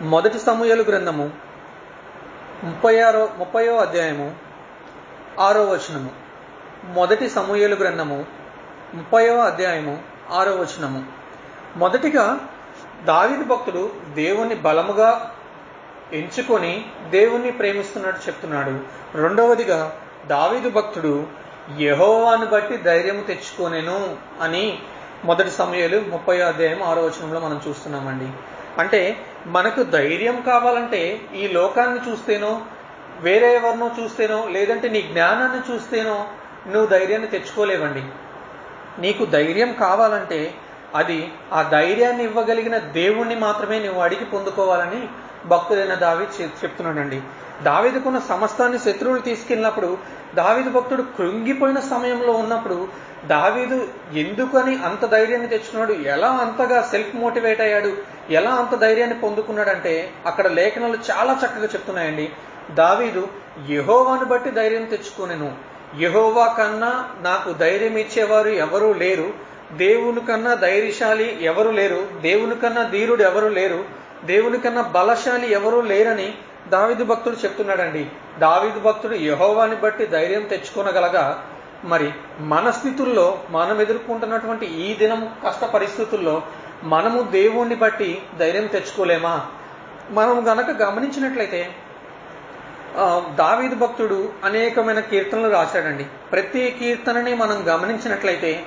మొదటి 0.00 0.38
సమూహలు 0.38 0.82
గ్రంథము 0.82 1.30
ముప్పై 2.64 3.00
ఆరో 3.00 3.28
ముప్పయో 3.38 3.76
అధ్యాయము 3.76 4.36
ఆరో 5.40 5.64
వచనము. 5.64 6.10
మొదటి 6.84 7.30
సమూహలు 7.30 7.74
గ్రంథము 7.74 8.26
ముప్పయో 8.94 9.38
అధ్యాయము 9.38 9.98
ఆరో 10.30 10.52
వచనము. 10.52 11.04
మొదటిగా 11.76 12.40
దావిది 13.04 13.44
భక్తుడు 13.44 13.92
దేవుని 14.14 14.54
బలముగా 14.54 15.34
ఎంచుకొని 16.12 16.84
దేవుణ్ణి 17.10 17.50
ప్రేమిస్తున్నట్టు 17.50 18.26
చెప్తున్నాడు. 18.26 18.80
రెండవదిగా 19.16 19.92
దావిదు 20.26 20.70
భక్తుడు 20.70 21.26
యహోవాను 21.80 22.46
బట్టి 22.46 22.76
ధైర్యం 22.76 23.20
తెచ్చుకోనేను 23.20 24.16
అని 24.40 24.82
మొదటి 25.24 25.50
సమయాలు 25.50 26.00
ముప్పై 26.08 26.40
అధ్యాయం 26.40 26.82
ఆరో 26.82 27.02
వచనంలో 27.02 27.40
మనం 27.40 27.60
చూస్తున్నామండి. 27.68 28.28
అంటే 28.78 29.26
మనకు 29.46 29.82
ధైర్యం 29.82 30.40
కావాలంటే 30.40 31.20
ఈ 31.34 31.48
లోకాన్ని 31.48 32.10
చూస్తేనో 32.10 32.60
వేరే 33.20 33.54
ఎవరినో 33.56 33.90
చూస్తేనో 34.00 34.48
లేదంటే 34.48 34.88
నీ 34.88 35.02
జ్ఞానాన్ని 35.02 35.74
చూస్తేనో 35.74 36.24
నువ్వు 36.66 36.86
ధైర్యాన్ని 36.86 37.28
తెచ్చుకోలేవండి. 37.28 38.02
నీకు 39.00 39.24
ధైర్యం 39.24 39.72
కావాలంటే 39.72 40.54
అది 40.94 41.32
ఆ 41.52 41.62
ధైర్యాన్ని 41.62 42.24
ఇవ్వగలిగిన 42.24 42.78
దేవుణ్ణి 42.78 43.34
మాత్రమే 43.34 43.78
నువ్వు 43.78 44.02
అడిగి 44.02 44.24
పొందుకోవాలని 44.24 45.08
భక్తుడైన 45.46 45.94
దావి 45.94 46.26
చెప్తున్నాడండి. 46.42 47.22
దావిదుకున్న 47.62 48.18
సమస్తాన్ని 48.18 48.78
శత్రువులు 48.78 49.20
తీసుకెళ్ళినప్పుడు 49.20 49.98
దావీదు 50.34 50.70
భక్తుడు 50.70 51.02
కృంగిపోయిన 51.02 51.80
సమయంలో 51.80 52.32
ఉన్నప్పుడు 52.32 52.88
దావీదు 53.26 53.88
ఎందుకని 54.12 54.84
అంత 54.84 55.06
ధైర్యాన్ని 55.06 55.48
తెచ్చుకున్నాడు? 55.48 55.92
ఎలా 55.92 56.28
అంతగా 56.28 56.82
సెల్ఫ్ 56.82 57.16
మోటివేట్ 57.16 57.60
అయ్యాడు? 57.60 57.96
ఎలా 58.30 58.50
అంత 58.50 58.78
ధైర్యాన్ని 58.78 59.20
పొందుకున్నాడంటే 59.20 60.10
అక్కడ 60.26 60.46
లేఖనాలు 60.46 60.98
చాలా 61.10 61.32
చక్కగా 61.32 61.64
చెప్తున్నాయండి. 61.64 62.30
దావీదు 62.70 63.28
యహోవాను 63.70 64.24
బట్టి 64.24 64.50
ధైర్యం 64.50 64.84
తెచ్చుకునేను. 64.84 65.56
యహోవా 66.00 66.46
కన్నా 66.46 67.08
నాకు 67.20 67.52
ధైర్యం 67.52 67.96
ఇచ్చేవారు 67.96 68.48
ఎవరూ 68.48 68.92
లేరు. 68.92 69.32
దేవుని 69.72 70.20
కన్నా 70.20 70.54
ధైర్యశాలి 70.54 71.44
ఎవరు 71.44 71.70
లేరు. 71.70 72.06
దేవుని 72.20 72.54
కన్నా 72.54 72.82
ధీరుడు 72.82 73.22
ఎవరు 73.22 73.48
లేరు. 73.48 73.84
దేవుని 74.24 74.58
కన్నా 74.58 74.82
బలశాలి 74.82 75.52
ఎవరూ 75.52 75.80
లేరని 75.80 76.34
దావిదు 76.68 77.04
భక్తుడు 77.04 77.36
చెప్తున్నాడండి 77.36 78.10
దావిదు 78.38 78.80
భక్తుడు 78.80 79.14
యహోవాని 79.14 79.76
బట్టి 79.76 80.06
ధైర్యం 80.06 80.42
తెచ్చుకోనగలగా 80.42 81.24
మరి 81.84 82.12
మన 82.40 82.70
స్థితుల్లో 82.70 83.38
మనం 83.50 83.80
ఎదుర్కొంటున్నటువంటి 83.80 84.66
ఈ 84.66 84.94
దినం 84.94 85.34
కష్ట 85.46 85.64
పరిస్థితుల్లో 85.64 86.42
మనము 86.82 87.22
దేవుణ్ణి 87.22 87.74
బట్టి 87.74 88.22
ధైర్యం 88.38 88.66
తెచ్చుకోలేమా? 88.66 89.46
మనం 90.10 90.44
గనక 90.48 90.82
గమనించినట్లయితే 90.82 91.70
దావీదు 93.34 93.74
భక్తుడు 93.74 94.28
అనేకమైన 94.44 95.00
కీర్తనలు 95.00 95.48
రాశాడండి. 95.52 96.04
ప్రతి 96.32 96.76
కీర్తనని 96.78 97.34
మనం 97.34 97.64
గమనించినట్లయితే 97.68 98.62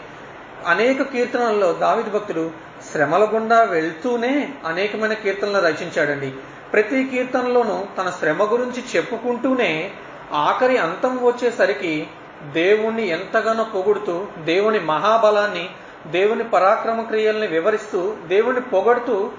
అనేక 0.68 1.02
కీర్తనల్లో 1.02 1.74
దావిద్ 1.74 2.10
భక్తుడు 2.10 2.52
శ్రమల 2.92 3.28
గుండా 3.34 3.62
వెళ్తూనే 3.64 4.54
అనేకమైన 4.66 5.14
కీర్తనలు 5.14 5.62
రచించాడండి. 5.62 6.34
ప్రతి 6.74 7.08
కీర్తనలోనూ 7.08 7.86
తన 7.98 8.10
శ్రమ 8.10 8.44
గురించి 8.44 8.84
చెప్పుకుంటూనే 8.96 9.92
ఆఖరి 10.34 10.78
అంతం 10.78 11.26
వచ్చేసరికి 11.26 12.08
దేవుణ్ణి 12.54 13.08
ఎంతగానో 13.08 13.64
పొగుడుతూ 13.64 14.28
దేవుని 14.44 14.80
మహాబలాన్ని 14.80 15.70
దేవుని 16.08 16.44
పరాక్రమ 16.44 17.02
క్రియల్ని 17.02 17.48
వివరిస్తూ 17.48 18.16
దేవుని 18.28 18.62
పొగడుతూ 18.62 19.32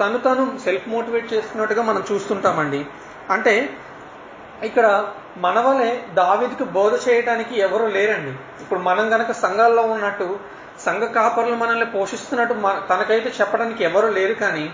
తను 0.00 0.18
తను 0.18 0.58
సెల్ఫ్ 0.64 0.88
మోటివేట్ 0.88 1.32
చేస్తున్నట్టుగా 1.32 1.82
మనం 1.82 2.04
చూస్తుంటామండి. 2.12 2.86
అంటే 3.30 3.76
ఇక్కడ 4.62 5.06
మనవలే 5.36 6.04
దావిదికి 6.14 6.64
బోధ 6.64 6.92
చేయడానికి 7.08 7.60
ఎవరు 7.60 7.86
లేరండి. 7.86 8.30
ఇప్పుడు 8.62 8.80
మనం 8.80 9.14
గనక 9.14 9.32
సంఘాల్లో 9.32 9.82
ఉన్నట్టు 9.82 10.38
సంఘ 10.80 11.02
కాపర్లు 11.02 11.54
మనల్ని 11.54 11.86
పోషిస్తున్నట్టు 11.86 12.54
తనకైతే 12.88 13.32
చెప్పడానికి 13.40 13.84
ఎవరు 13.84 14.06
లేరు 14.06 14.34
కానీ 14.34 14.72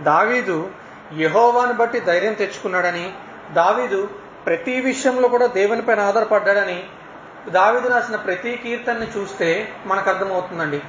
దావీదు 0.00 0.70
యహోవాని 1.14 1.72
బట్టి 1.72 2.00
ధైర్యం 2.00 2.32
తెచ్చుకున్నాడని 2.32 3.12
దావీదు 3.52 4.10
ప్రతి 4.46 4.80
విషయంలో 4.80 5.28
కూడా 5.28 5.46
దేవునిపైన 5.46 6.00
ఆధారపడ్డాడని 6.00 6.84
దావీదు 7.48 7.88
రాసిన 7.88 8.16
ప్రతి 8.16 8.56
కీర్తనని 8.56 9.06
చూస్తే 9.18 9.68
మనకు 9.86 10.10
అర్థమవుతుందండి. 10.10 10.82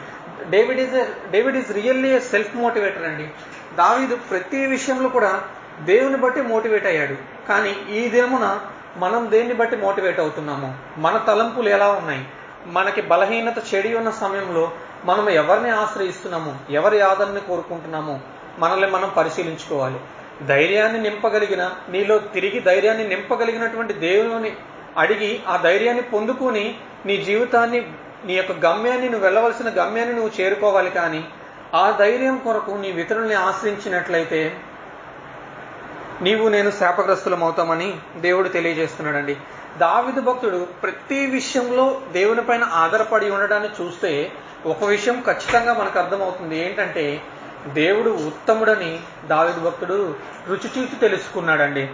David 0.50 0.80
is 0.80 1.32
David 1.32 1.58
is 1.58 1.72
really 1.72 2.20
self 2.20 2.56
motivator 2.56 3.04
అండి. 3.04 3.30
దావీదు 3.76 4.16
ప్రతి 4.16 4.66
విషయంలో 4.66 5.10
కూడా 5.10 5.42
దేవుని 5.82 6.18
బట్టి 6.18 6.42
మోటివేట్ 6.42 6.86
అయ్యాడు. 6.86 7.48
కానీ 7.48 7.70
ఈ 7.70 8.10
దినమున 8.10 8.60
మనం 8.98 9.32
దేన్ని 9.32 9.54
బట్టి 9.54 9.76
మోటివేట్ 9.76 10.20
అవుతున్నాము 10.20 10.78
మన 10.98 11.18
తలంపులు 11.18 11.70
ఎలా 11.70 11.92
ఉన్నాయి 11.92 12.26
మనకి 12.66 13.02
బలహీనత 13.02 13.74
చెడి 13.76 13.98
ఉన్న 13.98 14.10
సమయంలో 14.10 14.72
మనం 15.06 15.30
ఎవరిని 15.30 15.70
ఆశ్రయిస్తున్నాము 15.70 16.58
ఎవరి 16.70 17.02
ఆదరణని 17.02 17.40
కోరుకుంటున్నాము 17.40 18.37
మనల్ని 18.58 18.88
మనం 18.88 19.12
పరిశీలించుకోవాలి. 19.18 20.00
ధైర్యాన్ని 20.48 21.02
నింపగలిగిన 21.02 21.72
నీలో 21.90 22.18
తిరిగి 22.18 22.60
ధైర్యాన్ని 22.60 23.08
నింపగలిగినటువంటి 23.08 23.94
దేవుని 23.94 24.56
అడిగి 24.98 25.40
ఆ 25.48 25.58
ధైర్యాన్ని 25.58 26.04
పొందుకుని 26.04 26.76
నీ 27.06 27.18
జీవితాన్ని 27.18 27.86
నీ 28.26 28.34
యొక్క 28.34 28.52
గమ్యాన్ని 28.52 29.10
నువ్వు 29.10 29.26
వెళ్ళవలసిన 29.26 29.70
గమ్యాన్ని 29.70 30.16
నువ్వు 30.16 30.42
చేరుకోవాలి 30.42 30.90
కానీ 30.90 31.26
ఆ 31.76 31.96
ధైర్యం 32.00 32.38
కొరకు 32.38 32.72
నీ 32.72 32.88
ఇతరుల్ని 32.88 33.34
ఆశ్రయించినట్లయితే 33.34 34.58
నీవు 36.22 36.50
నేను 36.50 36.72
శాపగ్రస్తులం 36.72 37.44
అవుతామని 37.44 38.00
దేవుడు 38.16 38.48
తెలియజేస్తున్నాడండి. 38.48 39.38
దావిదు 39.78 40.22
భక్తుడు 40.22 40.68
ప్రతి 40.84 41.26
విషయంలో 41.26 42.02
దేవుని 42.12 42.42
పైన 42.42 42.64
ఆధారపడి 42.64 43.30
ఉండడాన్ని 43.30 43.70
చూస్తే 43.82 44.32
ఒక 44.66 44.84
విషయం 44.84 45.24
ఖచ్చితంగా 45.28 45.74
మనకు 45.74 46.00
అర్థమవుతుంది. 46.00 46.66
ఏంటంటే 46.66 47.22
దేవుడు 47.74 48.10
ఉత్తముడని 48.10 49.00
దావిదు 49.26 49.60
భక్తుడు 49.60 50.16
రుచి 50.48 50.70
చూసి 50.78 50.96
తెలుసుకున్నాడండి. 51.02 51.90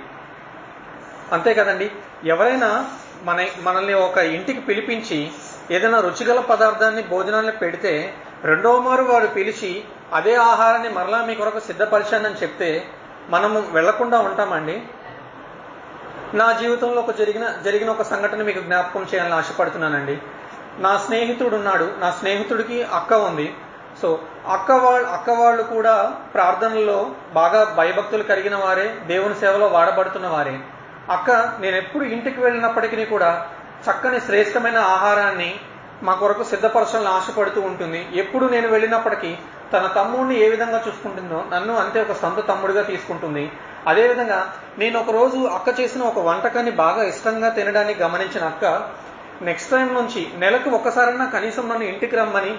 అంతే 1.31 1.53
కదండి. 1.53 1.91
ఎవరైనా 2.23 2.89
మన 3.23 3.45
మనల్ని 3.61 3.93
ఒక 3.93 4.17
ఇంటికి 4.17 4.59
పిలిపించి 4.59 5.31
ఏదైనా 5.71 5.99
రుచిగల 5.99 6.39
పదార్థాన్ని 6.39 7.03
భోజనాన్ని 7.03 7.51
పెడితే 7.51 8.13
రెండో 8.43 8.79
మారు 8.79 9.03
వారు 9.03 9.27
పిలిచి 9.27 9.83
అదే 10.13 10.35
ఆహారాన్ని 10.35 10.89
మరలా 10.89 11.25
మీ 11.25 11.35
కొరకు 11.35 11.59
సిద్ధపరిచానని 11.59 12.35
చెప్తే 12.35 12.85
మనము 13.29 13.63
వెళ్ళకుండా 13.71 14.19
ఉంటామండి. 14.19 14.81
నా 16.33 16.51
జీవితంలో 16.51 17.01
ఒక 17.01 17.17
జరిగిన 17.17 17.57
జరిగిన 17.65 17.89
ఒక 17.89 18.01
సంఘటన 18.01 18.43
మీకు 18.43 18.59
జ్ఞాపకం 18.59 19.05
చేయాలని 19.13 19.33
ఆశపడుతున్నానండి. 19.33 20.17
నా 20.79 20.97
స్నేహితుడు 20.97 21.55
ఉన్నాడు 21.55 21.93
నా 21.99 22.11
స్నేహితుడికి 22.11 22.83
అక్క 22.83 23.13
ఉంది. 23.13 23.53
సో 24.03 24.09
అక్క 24.51 24.71
వాళ్ళు 24.71 25.07
అక్క 25.07 25.29
వాళ్ళు 25.29 25.63
కూడా 25.63 26.13
ప్రార్థనలో 26.33 27.11
బాగా 27.33 27.59
భయభక్తులు 27.77 28.23
కలిగిన 28.23 28.55
వారే 28.55 28.87
దేవుని 29.07 29.35
సేవలో 29.35 29.67
వాడబడుతున్న 29.67 30.27
వారే. 30.27 30.55
అక్క 31.09 31.31
నేను 31.59 31.75
ఎప్పుడు 31.75 32.03
ఇంటికి 32.03 32.41
వెళ్ళినప్పటికీ 32.41 33.05
కూడా 33.05 33.29
చక్కని 33.85 34.19
శ్రేష్టమైన 34.19 34.77
ఆహారాన్ని 34.77 35.51
మా 36.03 36.13
కొరకు 36.13 36.43
సిద్ధపరచాలని 36.43 37.07
ఆశపడుతూ 37.07 37.61
ఉంటుంది. 37.61 38.01
ఎప్పుడు 38.15 38.45
నేను 38.45 38.67
వెళ్ళినప్పటికీ 38.67 39.31
తన 39.73 39.85
తమ్ముడిని 39.95 40.35
ఏ 40.45 40.49
విధంగా 40.49 40.79
చూసుకుంటుందో 40.87 41.43
నన్ను 41.53 41.73
అంతే 41.77 41.99
ఒక 42.01 42.13
సొంత 42.21 42.47
తమ్ముడిగా 42.47 42.81
తీసుకుంటుంది. 42.81 43.51
అదేవిధంగా 43.87 44.39
నేను 44.77 44.95
ఒక 44.99 45.11
రోజు 45.11 45.39
అక్క 45.47 45.79
చేసిన 45.79 46.01
ఒక 46.01 46.19
వంటకాన్ని 46.19 46.71
బాగా 46.71 47.03
ఇష్టంగా 47.03 47.49
తినడానికి 47.49 48.03
గమనించిన 48.03 48.43
అక్క 48.45 48.65
నెక్స్ట్ 49.41 49.71
టైం 49.71 49.87
నుంచి 49.93 50.21
నెలకు 50.37 50.69
ఒక్కసారైనా 50.69 51.25
కనీసం 51.25 51.69
నన్ను 51.69 51.83
ఇంటికి 51.83 52.15
రమ్మని 52.15 52.53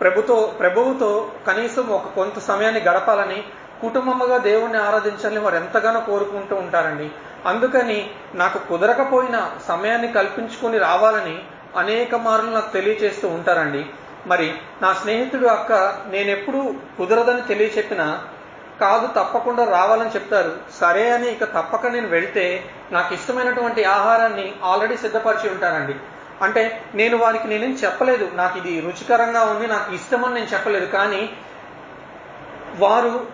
ప్రభుతో 0.00 0.54
ప్రభువుతో 0.60 1.30
కనీసం 1.46 1.88
ఒక 1.88 2.06
కొంత 2.06 2.38
సమయాన్ని 2.38 2.80
గడపాలని 2.80 3.44
కుటుంబముగా 3.82 4.38
దేవుణ్ణి 4.38 4.78
ఆరాధించాలని 4.78 5.38
వారు 5.38 5.56
ఎంతగానో 5.56 6.00
కోరుకుంటూ 6.00 6.56
ఉంటారండి. 6.56 7.10
అందుకని 7.46 8.10
నాకు 8.34 8.58
కుదరకపోయిన 8.58 9.50
సమయాన్ని 9.68 10.12
కల్పించుకొని 10.12 10.78
రావాలని 10.78 11.42
అనేక 11.76 12.14
మార్లు 12.14 12.50
నాకు 12.50 12.72
తెలియచేస్తూ 12.72 13.28
ఉంటారండి. 13.28 13.86
మరి 14.26 14.54
నా 14.82 14.92
స్నేహితుడు 14.92 15.46
అక్క 15.46 15.72
నేనెప్పుడు 16.06 16.74
కుదరదని 16.98 17.40
తెలియచెప్పినా 17.40 18.24
కాదు 18.80 19.06
తప్పకుండా 19.06 19.64
రావాలని 19.64 20.10
చెప్తారు. 20.10 20.56
సరే 20.80 21.10
అని 21.10 21.28
ఇక 21.28 21.44
తప్పక 21.44 21.86
నేను 21.86 22.08
వెళ్తే 22.08 22.64
నాకు 22.90 23.14
ఇష్టమైనటువంటి 23.14 23.84
ఆహారాన్ని 23.84 24.56
ఆల్రెడీ 24.64 24.96
సిద్ధపరిచి 24.96 25.50
ఉంటానండి 25.50 25.94
అంటే 26.42 26.84
నేను 26.94 27.16
వారికి 27.16 27.48
నేనేం 27.48 27.70
చెప్పలేదు. 27.70 28.30
నాకు 28.34 28.58
ఇది 28.58 28.80
రుచికరంగా 28.80 29.42
ఉంది 29.44 29.66
నాకు 29.66 29.94
ఇష్టమని 29.94 30.34
నేను 30.34 30.46
చెప్పలేదు. 30.46 30.86
కానీ 30.86 31.30
వారు 32.76 33.26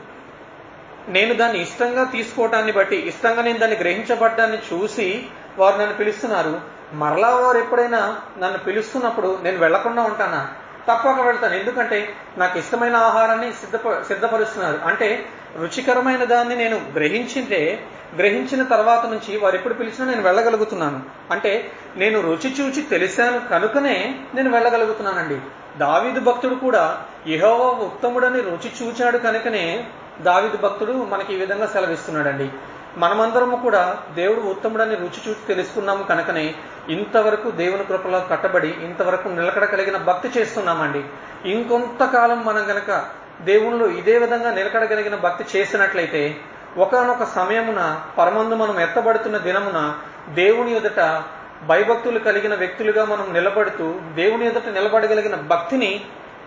నేను 1.09 1.35
దాన్ని 1.35 1.63
ఇష్టంగా 1.63 2.05
తీసుకోవటాన్ని 2.05 2.73
బట్టి 2.73 2.97
ఇష్టంగా 2.97 3.43
నేను 3.43 3.59
దాన్ని 3.59 3.77
గ్రహించబడ్డాన్ని 3.77 4.59
చూసి 4.59 5.27
వారు 5.59 5.77
నన్ను 5.77 5.95
పిలుస్తున్నారు. 5.95 6.61
మరలా 6.93 7.31
వారు 7.31 7.59
ఎప్పుడైనా 7.59 8.21
నన్ను 8.39 8.59
పిలుస్తున్నప్పుడు 8.59 9.39
నేను 9.43 9.59
వెళ్ళకుండా 9.59 10.03
ఉంటానా? 10.03 10.49
తప్పక 10.89 11.21
వెళ్తాను. 11.21 11.55
ఎందుకంటే 11.55 12.09
నాకు 12.37 12.59
ఇష్టమైన 12.59 12.97
ఆహారాన్ని 12.97 13.53
సిద్ధప 13.53 14.03
సిద్ధపరుస్తున్నారు. 14.03 14.81
అంటే 14.85 15.27
రుచికరమైన 15.57 16.25
దాన్ని 16.25 16.57
నేను 16.57 16.81
గ్రహించింటే 16.95 17.87
గ్రహించిన 18.18 18.62
తర్వాత 18.62 19.06
నుంచి 19.06 19.37
వారు 19.37 19.54
ఎప్పుడు 19.54 19.75
పిలిచినా 19.75 20.06
నేను 20.06 20.23
వెళ్ళగలుగుతున్నాను. 20.23 21.00
అంటే 21.30 21.73
నేను 21.97 22.21
రుచి 22.21 22.54
చూచి 22.61 22.83
తెలిసాను 22.83 23.49
కనుకనే 23.49 24.21
నేను 24.35 24.50
వెళ్ళగలుగుతున్నానండి. 24.50 25.40
దావిదు 25.78 26.21
భక్తుడు 26.21 26.54
కూడా 26.54 27.02
యహోవా 27.28 27.85
ఉత్తముడని 27.87 28.40
రుచి 28.40 28.71
చూచాడు 28.83 29.18
కనుకనే 29.18 29.87
దావిదు 30.21 30.56
భక్తుడు 30.56 30.92
మనకి 30.92 31.35
ఈ 31.35 31.37
విధంగా 31.37 31.66
సెలవిస్తున్నాడండి. 31.66 32.50
మనమందరము 32.97 33.56
కూడా 33.56 33.99
దేవుడు 34.14 34.40
ఉత్తముడని 34.40 34.94
రుచి 34.94 35.30
చూసి 35.30 35.47
తెలుసుకున్నాము 35.49 36.02
కనుకనే 36.02 36.54
ఇంతవరకు 36.88 37.50
దేవుని 37.50 37.85
కృపలో 37.85 38.26
కట్టబడి 38.30 38.68
ఇంతవరకు 38.68 39.28
నిలకడ 39.28 39.64
కలిగిన 39.64 39.97
భక్తి 39.97 40.40
చేస్తున్నామండి. 40.40 41.04
ఇంకొంతకాలం 41.50 42.44
మనం 42.44 42.71
గనక 42.71 43.04
దేవుళ్ళు 43.40 43.87
ఇదే 43.87 44.18
విధంగా 44.18 44.54
నిలకడగలిగిన 44.54 45.14
భక్తి 45.16 45.59
చేసినట్లయితే 45.59 46.37
ఒకనొక 46.76 47.25
సమయమున 47.25 48.01
పరమందు 48.18 48.55
మనం 48.55 48.81
ఎత్తబడుతున్న 48.81 49.38
దినమున 49.38 49.99
దేవుని 50.29 50.77
ఎదుట 50.77 51.22
భయభక్తులు 51.66 52.18
కలిగిన 52.18 52.55
వ్యక్తులుగా 52.55 53.05
మనం 53.05 53.33
నిలబడుతూ 53.33 53.94
దేవుని 54.14 54.46
ఎదుట 54.46 54.66
నిలబడగలిగిన 54.66 55.35
భక్తిని 55.35 56.05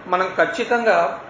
మనం 0.07 0.31
ఖచ్చితంగా 0.37 1.23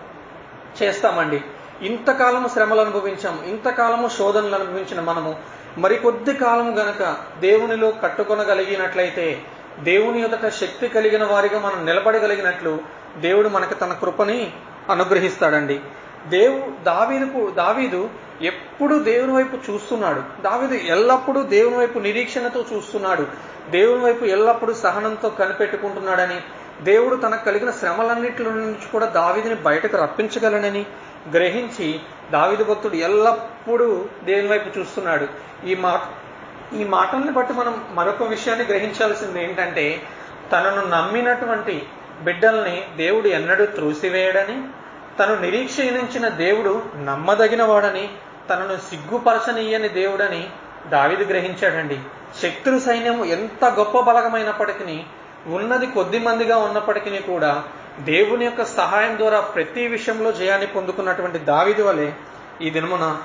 చేస్తామండి. 0.84 1.42
ఇంతకాలము 1.82 2.48
శ్రమలు 2.48 2.82
అనుభవించాం. 2.82 3.44
ఇంతకాలము 3.48 4.08
శోధనలు 4.08 4.56
అనుభవించిన 4.56 5.02
మనము. 5.02 5.40
మరికొద్ది 5.78 6.34
కాలం 6.34 6.80
గనక 6.80 7.18
దేవునిలో 7.40 7.92
కట్టుకొనగలిగినట్లయితే 7.92 9.42
దేవుని 9.80 10.22
ఎదుట 10.22 10.50
శక్తి 10.50 10.88
కలిగిన 10.88 11.24
వారిగా 11.24 11.60
మనం 11.60 11.86
నిలబడగలిగినట్లు 11.86 12.80
దేవుడు 13.18 13.50
మనకు 13.50 13.74
తన 13.74 13.94
కృపని 13.94 14.54
అనుగ్రహిస్తాడండి. 14.90 15.80
దేవు 16.30 16.84
దావీదుకు 16.84 17.50
దావీదు 17.52 18.10
ఎప్పుడు 18.42 18.96
దేవుని 18.96 19.32
వైపు 19.32 19.72
చూస్తున్నాడు. 19.72 20.22
దావీదు 20.42 20.74
ఎల్లప్పుడూ 20.74 21.44
దేవుని 21.44 21.78
వైపు 21.78 22.00
నిరీక్షణతో 22.00 22.66
చూస్తున్నాడు. 22.74 23.28
దేవుని 23.70 24.02
వైపు 24.02 24.26
ఎల్లప్పుడూ 24.26 24.74
సహనంతో 24.74 25.30
కనిపెట్టుకుంటున్నాడని 25.30 26.42
దేవుడు 26.82 27.16
తనకు 27.16 27.46
కలిగిన 27.46 27.72
శ్రమలన్నింటిలో 27.72 28.52
నుంచి 28.52 28.88
కూడా 28.92 29.06
దావీదిని 29.06 29.56
బయటకు 29.56 29.98
రప్పించగలనని 29.98 30.86
గ్రహించి 31.34 32.00
దావిది 32.32 32.64
భక్తుడు 32.64 32.96
ఎల్లప్పుడూ 32.96 34.06
దేవుని 34.24 34.48
వైపు 34.48 34.80
చూస్తున్నాడు. 34.80 35.28
ఈ 35.68 35.76
మాట 35.76 36.00
ఈ 36.76 36.84
మాటల్ని 36.84 37.32
బట్టి 37.32 37.54
మనం 37.54 37.86
మరొక 37.92 38.24
విషయాన్ని 38.24 38.66
గ్రహించాల్సింది 38.66 39.44
ఏంటంటే 39.44 40.02
తనను 40.52 40.82
నమ్మినటువంటి 40.90 41.84
బిడ్డల్ని 42.22 42.84
దేవుడు 42.98 43.28
ఎన్నడూ 43.28 43.66
త్రోసివేయడని 43.66 44.62
తను 45.20 45.36
నిరీక్షించిన 45.42 46.28
దేవుడు 46.28 46.84
నమ్మదగినవాడని 47.04 48.10
తనను 48.50 48.78
సిగ్గుపరచనీయని 48.78 49.90
దేవుడని 49.90 50.50
దావిది 50.90 51.26
గ్రహించాడండి. 51.26 52.00
శత్రు 52.42 52.80
సైన్యం 52.80 53.26
ఎంత 53.26 53.66
గొప్ప 53.66 54.00
బలగమైనప్పటికీ 54.00 55.04
ఉన్నది 55.48 55.88
కొద్ది 55.88 56.20
మందిగా 56.20 56.58
ఉన్నప్పటికీ 56.58 57.18
కూడా 57.18 57.64
దేవుని 58.00 58.46
యొక్క 58.46 58.64
సహాయం 58.66 59.18
ద్వారా 59.18 59.40
ప్రతి 59.40 59.88
విషయంలో 59.88 60.32
జయాన్ని 60.32 60.68
పొందుకున్నటువంటి 60.68 61.40
దావిది 61.40 61.82
వలె 61.82 62.12
ఈ 62.62 62.70
దినమున 62.70 63.18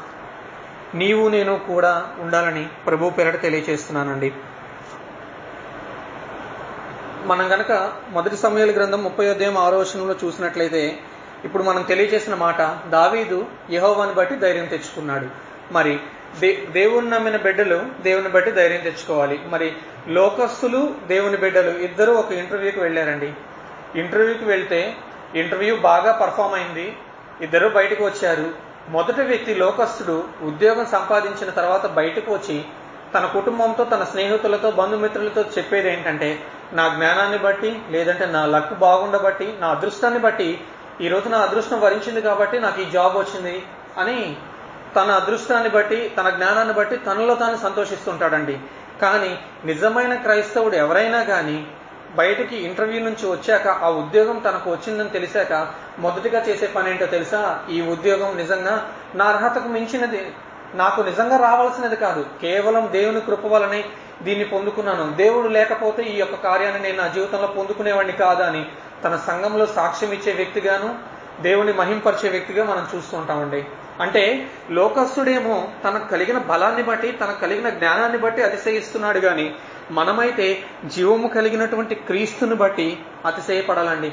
నీవు 0.94 1.28
నేను 1.28 1.61
కూడా 1.68 2.09
ఉండాలని 2.18 2.66
ప్రభు 2.87 3.11
పేరట 3.11 3.40
తెలియచేస్తున్నానండి. 3.42 4.33
మనం 7.24 7.52
గనక 7.52 7.92
మొదటి 8.09 8.37
సమయాల 8.37 8.70
గ్రంథం 8.70 9.05
ముప్పై 9.05 9.28
అధ్యాయం 9.28 9.59
ఆరో 9.59 9.78
వచనంలో 9.78 10.14
చూసినట్లయితే 10.24 10.98
ఇప్పుడు 11.44 11.62
మనం 11.62 11.83
తెలియజేసిన 11.83 12.35
మాట 12.35 12.61
దావీదు 12.88 13.46
యహోవాని 13.70 14.12
బట్టి 14.12 14.37
ధైర్యం 14.37 14.66
తెచ్చుకున్నాడు. 14.66 15.26
మరి 15.72 15.98
దే 16.40 16.64
దేవుని 16.70 17.11
నమ్మిన 17.11 17.37
బిడ్డలు 17.37 17.83
దేవుని 18.00 18.28
బట్టి 18.28 18.50
ధైర్యం 18.50 18.81
తెచ్చుకోవాలి. 18.81 19.40
మరి 19.46 19.72
లోకస్తులు 20.09 20.94
దేవుని 21.07 21.37
బిడ్డలు 21.37 21.70
ఇద్దరు 21.78 22.12
ఒక 22.12 22.33
ఇంటర్వ్యూకి 22.33 22.81
వెళ్ళారండి. 22.81 23.33
ఇంటర్వ్యూకి 24.00 24.44
వెళ్తే 24.44 24.94
ఇంటర్వ్యూ 25.35 25.76
బాగా 25.76 26.12
పర్ఫామ్ 26.12 26.55
అయింది. 26.55 26.96
ఇద్దరు 27.40 27.68
బయటకు 27.68 28.05
వచ్చారు. 28.05 28.50
మొదటి 28.88 29.22
వ్యక్తి 29.22 29.55
లోకస్తుడు 29.55 30.24
ఉద్యోగం 30.42 30.87
సంపాదించిన 30.87 31.50
తర్వాత 31.50 31.87
బయటకు 31.87 32.33
వచ్చి 32.33 32.64
తన 33.14 33.26
కుటుంబంతో 33.26 33.85
తన 33.85 34.05
స్నేహితులతో 34.05 34.70
బంధుమిత్రులతో 34.70 35.44
చెప్పేది 35.59 35.92
ఏంటంటే 35.92 36.38
నా 36.72 36.88
జ్ఞానాన్ని 36.88 37.38
బట్టి 37.38 37.78
లేదంటే 37.90 38.26
నా 38.26 38.46
లక్ 38.46 38.74
బాగుండబట్టి 38.74 39.55
నా 39.61 39.68
అదృష్టాన్ని 39.68 40.20
బట్టి 40.20 40.61
ఈ 41.03 41.09
నా 41.09 41.38
అదృష్టం 41.38 41.81
వరించింది 41.81 42.21
కాబట్టి 42.21 42.61
నాకు 42.61 42.81
ఈ 42.81 42.85
జాబ్ 42.91 43.17
వచ్చింది 43.17 43.62
అని 43.99 44.37
తన 44.97 45.11
అదృష్టాన్ని 45.11 45.69
బట్టి 45.69 46.12
తన 46.21 46.31
జ్ఞానాన్ని 46.31 46.75
బట్టి 46.75 46.97
తనలో 46.97 47.35
తాను 47.35 47.57
సంతోషిస్తుంటాడండి. 47.57 48.59
కానీ 49.03 49.38
నిజమైన 49.65 50.15
క్రైస్తవుడు 50.15 50.77
ఎవరైనా 50.77 51.23
కానీ 51.23 51.67
బయటికి 52.17 52.57
ఇంటర్వ్యూ 52.57 53.01
నుంచి 53.01 53.31
వచ్చాక 53.31 53.69
ఆ 53.69 53.88
ఉద్యోగం 53.88 54.38
తనకు 54.38 54.71
వచ్చిందని 54.71 55.09
తెలిసాక 55.09 55.69
మొదటిగా 55.99 56.41
చేసే 56.41 56.67
పని 56.67 56.91
ఏంటో 56.91 57.07
తెలుసా? 57.07 57.65
ఈ 57.71 57.81
ఉద్యోగం 57.81 58.37
నిజంగా 58.37 58.93
నా 59.15 59.25
అర్హతకు 59.25 59.69
మించినది 59.69 60.33
నాకు 60.75 61.01
నిజంగా 61.01 61.37
రావాల్సినది 61.37 61.97
కాదు. 61.97 62.27
కేవలం 62.43 62.88
దేవుని 62.93 63.21
కృప 63.21 63.47
వలనే 63.47 63.85
దీన్ని 64.23 64.45
పొందుకున్నాను. 64.45 65.17
దేవుడు 65.17 65.49
లేకపోతే 65.49 66.03
ఈ 66.03 66.17
యొక్క 66.17 66.35
కార్యాన్ని 66.35 66.83
నేను 66.83 66.97
నా 66.97 67.07
జీవితంలో 67.07 67.47
పొందుకునేవాడిని 67.47 68.12
కాదా 68.12 68.47
అని 68.47 68.67
తన 69.05 69.17
సంఘంలో 69.27 69.67
సాక్ష్యం 69.67 70.12
ఇచ్చే 70.12 70.33
వ్యక్తిగాను 70.33 71.12
దేవుని 71.43 71.73
మహింపరిచే 71.73 72.31
వ్యక్తిగా 72.31 72.65
మనం 72.65 72.87
చూస్తూ 72.97 73.17
ఉంటామండి. 73.17 73.67
అంటే 74.01 74.51
లోకస్తుడేమో 74.71 75.69
తనకు 75.85 76.09
కలిగిన 76.09 76.38
బలాన్ని 76.38 76.83
బట్టి 76.83 77.12
తనకు 77.12 77.41
కలిగిన 77.41 77.71
జ్ఞానాన్ని 77.71 78.19
బట్టి 78.19 78.43
అతిశయిస్తున్నాడు 78.43 79.21
కానీ 79.21 79.55
మనమైతే 79.91 80.65
జీవము 80.87 81.29
కలిగినటువంటి 81.29 81.95
క్రీస్తుని 81.95 82.55
బట్టి 82.55 82.99
అతిశయపడాలండి. 83.27 84.11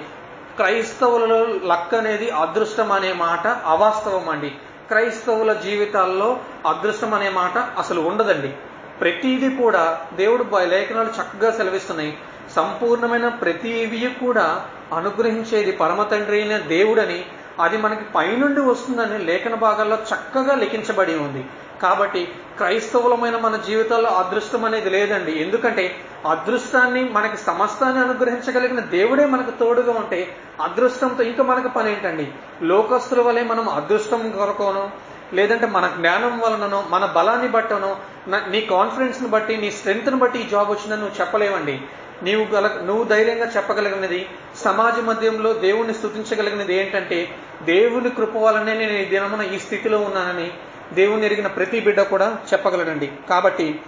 క్రైస్తవులలో 0.56 1.46
లక్ 1.46 1.94
అనేది 1.94 2.30
అదృష్టం 2.30 2.92
అనే 2.92 3.14
మాట 3.14 3.48
అవాస్తవం 3.48 4.30
అండి. 4.30 4.50
క్రైస్తవుల 4.88 5.54
జీవితాల్లో 5.54 6.40
అదృష్టం 6.68 7.14
అనే 7.14 7.30
మాట 7.30 7.58
అసలు 7.58 8.02
ఉండదండి. 8.02 8.54
ప్రతిదీ 9.00 9.50
కూడా 9.50 10.02
దేవుడు 10.16 10.46
లేఖనాలు 10.58 11.08
చక్కగా 11.08 11.52
సెలవిస్తున్నాయి. 11.52 12.18
సంపూర్ణమైన 12.56 13.28
ప్రతివి 13.28 14.16
కూడా 14.20 14.66
అనుగ్రహించేది 14.94 15.72
పరమతండ్రి 15.72 16.42
అయిన 16.42 16.58
దేవుడని 16.58 17.26
అది 17.60 17.78
మనకి 17.78 18.06
పైనుండి 18.16 18.62
వస్తుందని 18.62 19.18
లేఖన 19.26 19.56
భాగాల్లో 19.56 19.98
చక్కగా 20.12 20.56
లిఖించబడి 20.56 21.16
ఉంది. 21.16 21.46
కాబట్టి 21.82 22.22
క్రైస్తవులమైన 22.58 23.38
మన 23.38 23.56
జీవితాల్లో 23.56 24.10
అదృష్టం 24.10 24.66
అనేది 24.66 24.90
లేదండి. 24.90 25.34
ఎందుకంటే 25.44 25.96
అదృష్టాన్ని 26.30 27.10
మనకి 27.10 27.38
సమస్తాన్ని 27.38 28.00
అనుగ్రహించగలిగిన 28.04 28.80
దేవుడే 28.80 29.26
మనకు 29.26 29.52
తోడుగా 29.52 29.92
ఉంటే 29.92 30.36
అదృష్టంతో 30.62 31.24
ఇంకా 31.24 31.44
మనకు 31.44 31.68
పని 31.68 31.92
ఏంటండి 31.92 32.28
లోకస్తుల 32.64 33.22
వలె 33.22 33.44
మనం 33.44 33.70
అదృష్టం 33.70 34.32
కొరకోనో 34.32 34.90
లేదంటే 35.34 35.66
మన 35.66 35.88
జ్ఞానం 35.98 36.40
వలననో 36.40 36.84
మన 36.90 37.06
బలాన్ని 37.06 37.48
బట్టనో 37.48 37.96
నీ 38.28 38.62
కాన్ఫిడెన్స్ని 38.62 39.28
బట్టి 39.28 39.58
నీ 39.58 39.72
స్ట్రెంత్ని 39.72 40.16
బట్టి 40.16 40.40
ఈ 40.40 40.50
జాబ్ 40.50 40.70
వచ్చిందని 40.70 41.02
నువ్వు 41.02 41.22
చెప్పలేవండి. 41.22 41.82
నీవు 42.24 42.44
గల 42.54 42.68
నువ్వు 42.84 43.04
ధైర్యంగా 43.04 43.46
చెప్పగలిగినది 43.46 44.30
సమాజ 44.64 45.00
మధ్యంలో 45.00 45.54
దేవుణ్ణి 45.54 45.94
స్థుతించగలిగినది 45.94 46.76
ఏంటంటే 46.76 47.36
దేవుని 47.62 48.10
కృప 48.10 48.38
వలనే 48.38 48.74
నేను 48.74 48.92
ఈ 48.92 49.06
దినమున 49.06 49.42
ఈ 49.42 49.60
స్థితిలో 49.60 49.98
ఉన్నానని 49.98 50.52
దేవుని 50.94 51.26
ఎరిగిన 51.26 51.48
ప్రతి 51.48 51.80
బిడ్డ 51.80 52.02
కూడా 52.02 52.38
చెప్పగలడండి. 52.54 53.12
కాబట్టి 53.30 53.82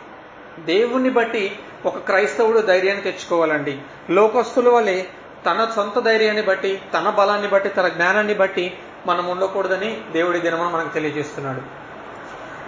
దేవుణ్ణి 0.60 1.10
బట్టి 1.10 1.60
ఒక 1.86 1.98
క్రైస్తవుడు 1.98 2.60
ధైర్యాన్ని 2.60 3.04
తెచ్చుకోవాలండి. 3.04 3.82
లోకస్తుల 4.10 4.70
వలె 4.70 5.04
తన 5.46 5.68
సొంత 5.76 6.00
ధైర్యాన్ని 6.00 6.42
బట్టి 6.42 6.82
తన 6.94 7.10
బలాన్ని 7.10 7.48
బట్టి 7.48 7.70
తన 7.70 7.88
జ్ఞానాన్ని 7.88 8.34
బట్టి 8.34 8.78
మనం 9.06 9.28
ఉండకూడదని 9.28 10.02
దేవుడి 10.12 10.40
దినమున 10.40 10.68
మనకు 10.68 10.94
తెలియజేస్తున్నాడు. 10.94 11.62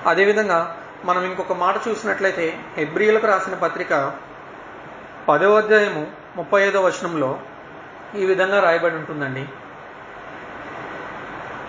అదేవిధంగా 0.10 0.78
మనం 1.06 1.26
ఇంకొక 1.26 1.54
మాట 1.54 1.76
చూసినట్లయితే 1.88 2.60
హెబ్రియులకు 2.78 3.28
రాసిన 3.28 3.54
పత్రిక 3.54 4.14
పదో 5.30 5.56
అధ్యాయము 5.56 6.08
ముప్పై 6.36 6.62
ఐదో 6.62 6.82
వచనంలో 6.82 7.40
ఈ 8.16 8.26
విధంగా 8.26 8.60
రాయబడి 8.60 8.96
ఉంటుందండి. 8.96 9.46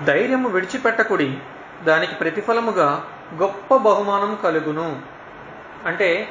ధైర్యము 0.05 0.49
విడిచిపెట్టకుడి 0.49 1.39
దానికి 1.85 2.15
ప్రతిఫలముగా 2.15 3.05
గొప్ప 3.35 3.77
బహుమానం 3.77 4.39
కలుగును. 4.43 5.03
అంటే 5.87 6.29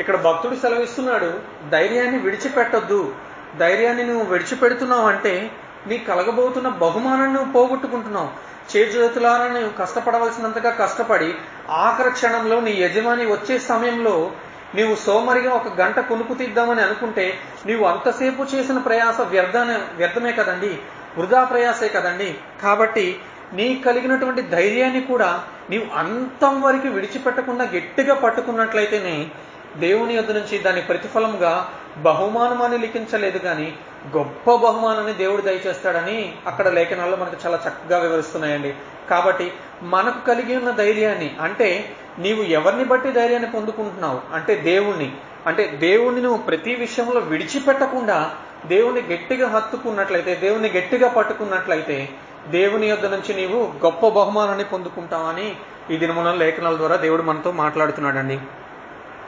ఇక్కడ 0.00 0.16
భక్తుడు 0.16 0.54
సెలవిస్తున్నాడు 0.54 1.40
ధైర్యాన్ని 1.70 2.18
విడిచిపెట్టొద్దు. 2.18 3.14
ధైర్యాన్ని 3.58 4.06
నువ్వు 4.06 4.24
విడిచిపెడుతున్నావు 4.24 5.08
అంటే 5.08 5.50
నీ 5.86 5.98
కలగబోతున్న 5.98 6.68
బహుమానాన్ని 6.68 7.32
నువ్వు 7.32 7.52
పోగొట్టుకుంటున్నావు. 7.52 8.54
చేతులారా 8.76 9.44
నువ్వు 9.44 9.70
కష్టపడవలసినంతగా 9.78 10.70
కష్టపడి 10.70 11.34
ఆఖరి 11.70 12.10
క్షణంలో 12.10 12.60
నీ 12.60 12.70
యజమాని 12.70 13.26
వచ్చే 13.26 13.58
సమయంలో 13.58 14.32
నీవు 14.74 14.94
సోమరిగా 14.94 15.54
ఒక 15.54 15.80
గంట 15.80 16.00
కొనుకు 16.00 16.34
తీద్దామని 16.34 16.82
అనుకుంటే 16.82 17.34
నీవు 17.66 17.84
అంతసేపు 17.84 18.42
చేసిన 18.42 18.78
ప్రయాస 18.78 19.20
వ్యర్థ 19.20 19.56
వ్యర్థమే 19.96 20.32
కదండి. 20.32 20.78
వృధా 21.18 21.44
ప్రయాసే 21.44 21.88
కదండి. 21.88 22.38
కాబట్టి 22.62 23.20
నీ 23.52 23.82
కలిగినటువంటి 23.86 24.42
ధైర్యాన్ని 24.42 25.00
కూడా 25.00 25.44
నీవు 25.70 25.98
అంతం 25.98 26.62
వరకు 26.62 26.88
విడిచిపెట్టకుండా 26.88 27.64
గట్టిగా 27.64 28.14
పట్టుకున్నట్లయితేనే 28.14 29.30
దేవుని 29.76 30.14
యొద్ 30.14 30.34
నుంచి 30.34 30.58
దాని 30.58 30.80
ప్రతిఫలంగా 30.80 31.68
బహుమానమాన్ని 31.98 32.78
లిఖించలేదు 32.78 33.38
కానీ 33.38 33.74
గొప్ప 34.16 34.54
బహుమానాన్ని 34.54 35.12
దేవుడు 35.12 35.42
దయచేస్తాడని 35.42 36.34
అక్కడ 36.46 36.68
లేఖనాల్లో 36.68 37.16
మనకు 37.16 37.36
చాలా 37.46 37.60
చక్కగా 37.68 37.98
వివరిస్తున్నాయండి. 37.98 38.74
కాబట్టి 39.10 39.52
మనకు 39.82 40.26
కలిగి 40.26 40.56
ఉన్న 40.56 40.70
ధైర్యాన్ని 40.70 41.36
అంటే 41.40 41.96
నీవు 42.18 42.42
ఎవరిని 42.42 42.84
బట్టి 42.84 43.12
ధైర్యాన్ని 43.12 43.50
పొందుకుంటున్నావు? 43.50 44.20
అంటే 44.34 44.54
దేవుణ్ణి. 44.54 45.12
అంటే 45.46 45.66
దేవుణ్ణి 45.66 46.22
నువ్వు 46.22 46.42
ప్రతి 46.42 46.74
విషయంలో 46.74 47.20
విడిచిపెట్టకుండా 47.20 48.30
దేవుణ్ణి 48.66 49.00
గట్టిగా 49.00 49.48
హత్తుకున్నట్లయితే 49.48 50.34
దేవుణ్ణి 50.34 50.68
గట్టిగా 50.70 51.08
పట్టుకున్నట్లయితే 51.08 52.08
దేవుని 52.48 52.86
యొద్ 52.86 53.10
నుంచి 53.10 53.34
నీవు 53.34 53.72
గొప్ప 53.84 54.08
బహుమానాన్ని 54.08 54.64
పొందుకుంటావని 54.64 55.56
ఈ 55.90 55.96
దినమున 55.96 56.32
లేఖనాల 56.32 56.76
ద్వారా 56.76 56.96
దేవుడు 56.96 57.22
మనతో 57.22 57.52
మాట్లాడుతున్నాడండి. 57.52 58.38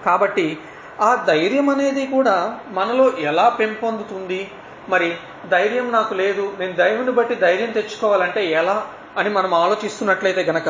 కాబట్టి 0.07 0.47
ఆ 1.01 1.11
ధైర్యం 1.29 1.69
అనేది 1.71 2.05
కూడా 2.07 2.37
మనలో 2.79 3.07
ఎలా 3.31 3.47
పెంపొందుతుంది? 3.61 4.41
మరి 4.89 5.09
ధైర్యం 5.49 5.87
నాకు 5.93 6.15
లేదు 6.15 6.45
నేను 6.59 6.73
దైవుని 6.73 7.13
బట్టి 7.13 7.35
ధైర్యం 7.35 7.71
తెచ్చుకోవాలంటే 7.71 8.43
ఎలా 8.61 8.77
అని 9.17 9.31
మనం 9.31 9.53
ఆలోచిస్తున్నట్లయితే 9.55 10.43
గనక 10.43 10.69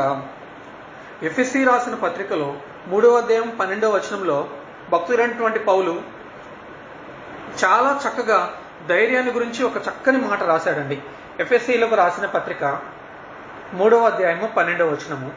ఎఫ్ఎస్సి 1.23 1.61
రాసిన 1.65 1.95
పత్రికలో 1.95 2.49
మూడవ 2.87 3.17
అధ్యాయం 3.17 3.49
పన్నెండవ 3.61 3.91
వచనంలో 3.97 4.39
భక్తులైనటువంటి 4.91 5.59
పౌలు 5.59 5.95
చాలా 7.65 7.91
చక్కగా 8.05 8.39
ధైర్యాన్ని 8.89 9.33
గురించి 9.33 9.61
ఒక 9.65 9.77
చక్కని 9.89 10.19
మాట 10.19 10.43
రాశాడండి. 10.43 10.99
ఎఫ్ఎస్సిలకు 11.41 11.95
రాసిన 11.95 12.27
పత్రిక 12.27 12.65
మూడవ 13.75 14.03
అధ్యాయము 14.07 14.47
పన్నెండవ 14.57 14.89
వచనము. 14.91 15.31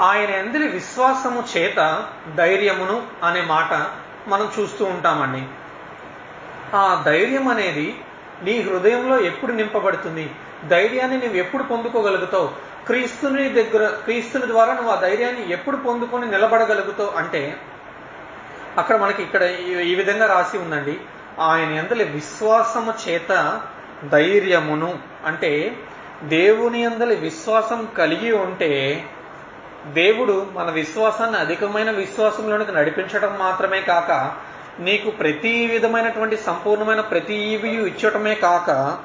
ఆయన 0.00 0.30
ఎందరి 0.30 0.68
విశ్వాసము 0.68 1.44
చేత 1.56 2.06
ధైర్యమును 2.34 3.06
అనే 3.22 3.40
మాట 3.40 3.86
మనం 4.28 4.50
చూస్తూ 4.60 4.84
ఉంటామండి. 4.84 5.42
ఆ 6.76 7.02
ధైర్యం 7.06 7.48
అనేది 7.48 8.00
నీ 8.42 8.60
హృదయంలో 8.60 9.20
ఎప్పుడు 9.20 9.52
నింపబడుతుంది? 9.52 10.30
ధైర్యాన్ని 10.68 11.16
నువ్వు 11.18 11.36
ఎప్పుడు 11.36 11.62
పొందుకోగలుగుతావు? 11.62 12.46
క్రీస్తుని 12.86 13.48
దగ్గర 13.48 13.86
క్రీస్తుని 13.86 14.46
ద్వారా 14.46 14.74
నువ్వు 14.74 14.92
ఆ 14.92 15.00
ధైర్యాన్ని 15.00 15.52
ఎప్పుడు 15.52 15.76
పొందుకొని 15.76 16.30
నిలబడగలుగుతావు 16.30 17.10
అంటే 17.10 17.60
అక్కడ 18.78 18.96
మనకి 18.96 19.22
ఇక్కడ 19.22 19.42
ఈ- 19.42 19.92
ఈ 19.92 19.94
విధంగా 19.94 20.26
రాసి 20.26 20.58
ఉందండి. 20.58 21.00
ఆయన 21.40 21.70
ఎందలి 21.70 22.04
విశ్వాసము 22.04 22.94
చేత 23.08 23.60
ధైర్యమును 24.04 24.98
అంటే 25.24 25.76
దేవుని 26.22 26.84
అందలి 26.84 27.14
విశ్వాసం 27.14 27.88
కలిగి 27.98 28.32
ఉంటే 28.32 29.04
దేవుడు 29.86 30.46
మన 30.52 30.70
విశ్వాసాన్ని 30.70 31.38
అధికమైన 31.38 31.90
విశ్వాసంలోనికి 31.90 32.72
నడిపించడం 32.72 33.36
మాత్రమే 33.38 33.80
కాక 33.80 34.32
నీకు 34.82 35.10
ప్రతి 35.10 35.66
విధమైనటువంటి 35.66 36.36
సంపూర్ణమైన 36.36 37.00
ప్రతి 37.00 37.34
ఇచ్చటమే 37.34 38.34
కాక 38.34 38.98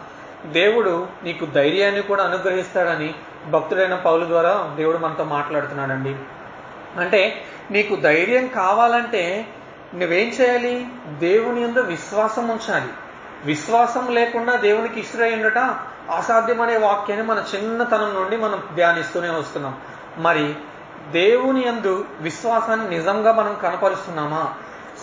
దేవుడు 0.45 1.07
నీకు 1.23 1.45
ధైర్యాన్ని 1.45 2.01
కూడా 2.01 2.23
అనుగ్రహిస్తాడని 2.23 3.13
భక్తుడైన 3.49 3.95
పౌలు 3.95 4.25
ద్వారా 4.25 4.73
దేవుడు 4.75 4.97
మనతో 4.97 5.23
మాట్లాడుతున్నాడండి. 5.23 6.15
అంటే 6.99 7.45
నీకు 7.71 7.95
ధైర్యం 7.95 8.47
కావాలంటే 8.47 9.47
నువ్వేం 9.95 10.27
చేయాలి? 10.27 10.87
దేవుని 11.07 11.63
ఎందు 11.63 11.79
విశ్వాసం 11.79 12.47
ఉంచాలి. 12.47 12.89
విశ్వాసం 13.45 14.07
లేకుండా 14.13 14.55
దేవునికి 14.55 14.99
ఇష్టమై 14.99 15.31
ఉండట 15.31 15.57
అసాధ్యమనే 16.11 16.77
వాక్యాన్ని 16.77 17.27
మన 17.27 17.43
చిన్నతనం 17.55 18.15
నుండి 18.15 18.37
మనం 18.37 18.63
ధ్యానిస్తూనే 18.75 19.29
వస్తున్నాం. 19.29 19.75
మరి 20.17 20.56
దేవుని 21.12 21.67
ఎందు 21.67 22.06
విశ్వాసాన్ని 22.21 22.97
నిజంగా 22.97 23.32
మనం 23.32 23.58
కనపరుస్తున్నామా? 23.63 24.53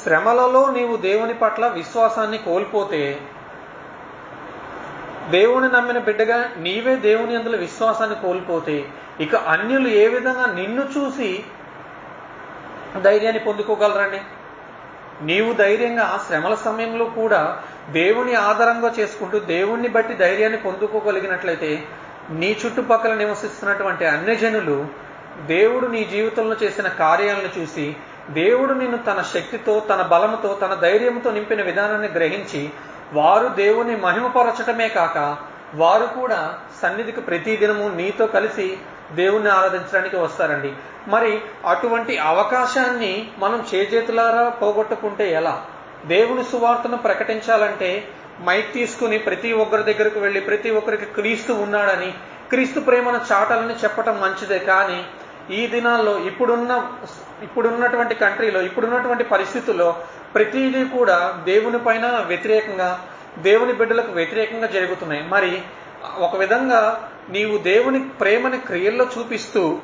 శ్రమలలో 0.02 0.70
నీవు 0.70 0.96
దేవుని 0.96 1.34
పట్ల 1.34 1.66
విశ్వాసాన్ని 1.66 2.38
కోల్పోతే 2.38 3.20
దేవుని 5.30 5.68
నమ్మిన 5.68 5.98
బిడ్డగా 5.98 6.50
నీవే 6.56 6.96
దేవుని 6.96 7.36
అందులో 7.36 7.58
విశ్వాసాన్ని 7.58 8.16
కోల్పోతే 8.16 8.88
ఇక 9.20 9.34
అన్యులు 9.34 9.88
ఏ 9.88 10.08
విధంగా 10.08 10.46
నిన్ను 10.46 10.82
చూసి 10.82 11.44
ధైర్యాన్ని 13.02 13.44
పొందుకోగలరండి? 13.44 14.20
నీవు 15.22 15.52
ధైర్యంగా 15.52 16.20
శ్రమల 16.28 16.54
సమయంలో 16.54 17.04
కూడా 17.04 17.62
దేవుని 17.90 18.34
ఆధారంగా 18.34 18.94
చేసుకుంటూ 18.98 19.38
దేవుణ్ణి 19.38 19.88
బట్టి 19.88 20.14
ధైర్యాన్ని 20.14 20.58
పొందుకోగలిగినట్లయితే 20.58 21.82
నీ 22.30 22.56
చుట్టుపక్కల 22.66 23.14
నివసిస్తున్నటువంటి 23.14 24.04
అన్యజనులు 24.06 25.03
దేవుడు 25.40 25.86
నీ 25.86 26.04
జీవితంలో 26.04 26.56
చేసిన 26.62 26.88
కార్యాలను 26.88 27.60
చూసి 27.60 27.96
దేవుడు 28.30 28.72
నిన్ను 28.72 28.96
తన 28.96 29.24
శక్తితో 29.34 29.80
తన 29.80 30.02
బలముతో 30.02 30.58
తన 30.62 30.74
ధైర్యంతో 30.74 31.30
నింపిన 31.30 31.62
విధానాన్ని 31.62 32.08
గ్రహించి 32.08 32.70
వారు 33.12 33.48
దేవుని 33.48 33.96
మహిమపరచటమే 33.96 34.88
కాక 34.88 35.36
వారు 35.74 36.06
కూడా 36.20 36.58
సన్నిధికి 36.82 37.20
ప్రతి 37.20 37.56
దినము 37.56 37.88
నీతో 37.88 38.26
కలిసి 38.26 38.78
దేవుణ్ణి 39.12 39.50
ఆరాధించడానికి 39.50 40.16
వస్తారండి. 40.16 40.72
మరి 41.08 41.40
అటువంటి 41.66 42.18
అవకాశాన్ని 42.18 43.28
మనం 43.38 43.66
చేజేతులారా 43.74 44.48
పోగొట్టుకుంటే 44.48 45.32
ఎలా? 45.32 45.64
దేవుని 46.06 46.44
సువార్తను 46.44 46.96
ప్రకటించాలంటే 46.96 48.08
మైక్ 48.44 48.72
తీసుకుని 48.72 49.18
ప్రతి 49.18 49.52
ఒక్కరి 49.52 49.82
దగ్గరకు 49.82 50.20
వెళ్ళి 50.20 50.40
ప్రతి 50.40 50.70
ఒక్కరికి 50.70 51.04
క్రీస్తు 51.04 51.52
ఉన్నాడని 51.52 52.14
క్రీస్తు 52.48 52.80
ప్రేమను 52.80 53.20
చాటాలని 53.32 53.74
చెప్పటం 53.74 54.20
మంచిదే 54.20 54.58
కానీ 54.58 55.04
ఈ 55.50 55.66
దినాల్లో 55.66 56.18
ఇప్పుడున్న 56.18 56.90
ఇప్పుడున్నటువంటి 57.42 58.14
కంట్రీలో 58.14 58.62
ఇప్పుడున్నటువంటి 58.62 59.24
పరిస్థితుల్లో 59.24 59.96
ప్రతిదీ 60.34 60.84
కూడా 60.84 61.42
దేవుని 61.44 61.78
పైన 61.78 62.24
వ్యతిరేకంగా 62.26 63.08
దేవుని 63.38 63.72
బిడ్డలకు 63.72 64.12
వ్యతిరేకంగా 64.12 64.66
జరుగుతున్నాయి. 64.66 65.22
మరి 65.22 65.62
ఒక 66.18 66.36
విధంగా 66.36 67.10
నీవు 67.30 67.58
దేవుని 67.58 68.08
ప్రేమని 68.08 68.58
క్రియల్లో 68.58 69.06
చూపిస్తూ 69.18 69.78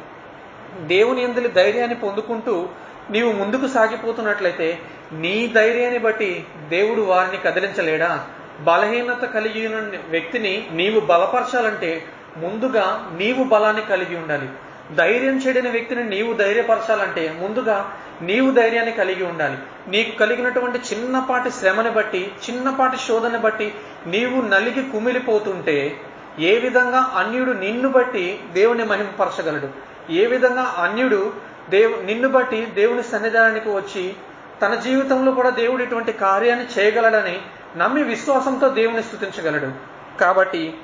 దేవుని 0.80 1.22
ఎందులి 1.22 1.48
ధైర్యాన్ని 1.48 1.96
పొందుకుంటూ 1.96 2.68
నీవు 3.10 3.32
ముందుకు 3.32 3.66
సాగిపోతున్నట్లయితే 3.66 4.78
నీ 5.12 5.46
ధైర్యాన్ని 5.46 5.98
బట్టి 5.98 6.46
దేవుడు 6.68 7.00
వారిని 7.00 7.36
కదిలించలేడా? 7.36 8.26
బలహీనత 8.60 9.24
కలిగి 9.24 9.66
ఉన్న 9.66 9.98
వ్యక్తిని 10.10 10.68
నీవు 10.72 11.00
బలపరచాలంటే 11.00 12.04
ముందుగా 12.36 13.10
నీవు 13.18 13.44
బలాన్ని 13.44 13.82
కలిగి 13.82 14.16
ఉండాలి. 14.16 14.48
ధైర్యం 14.96 15.38
చెడిన 15.38 15.70
వ్యక్తిని 15.70 16.04
నీవు 16.04 16.32
ధైర్యపరచాలంటే 16.32 17.38
ముందుగా 17.42 17.92
నీవు 18.22 18.50
ధైర్యాన్ని 18.50 18.92
కలిగి 18.92 19.24
ఉండాలి. 19.24 19.58
నీకు 19.88 20.18
కలిగినటువంటి 20.18 20.78
చిన్నపాటి 20.78 21.50
శ్రమని 21.50 21.90
బట్టి 21.90 22.32
చిన్నపాటి 22.50 22.96
శోధనని 22.96 23.38
బట్టి 23.38 23.74
నీవు 24.06 24.40
నలిగి 24.40 24.90
కుమిలిపోతుంటే 24.90 26.00
ఏ 26.38 26.58
విధంగా 26.58 27.12
అన్యుడు 27.16 27.52
నిన్ను 27.52 27.88
బట్టి 27.88 28.40
దేవుని 28.52 28.84
మహిమపరచగలడు? 28.84 29.68
ఏ 30.12 30.26
విధంగా 30.26 30.74
అన్యుడు 30.78 31.32
దేవు 31.70 32.02
నిన్ను 32.02 32.28
బట్టి 32.28 32.66
దేవుని 32.66 33.02
సన్నిధానానికి 33.02 33.68
వచ్చి 33.68 34.14
తన 34.62 34.74
జీవితంలో 34.74 35.32
కూడా 35.32 35.50
దేవుడు 35.50 35.82
ఇటువంటి 35.82 36.12
కార్యాన్ని 36.12 36.66
చేయగలడని 36.78 37.38
నమ్మి 37.76 38.02
విశ్వాసంతో 38.02 38.68
దేవుని 38.68 39.02
స్థుతించగలడు. 39.02 39.72
కాబట్టి 40.20 40.74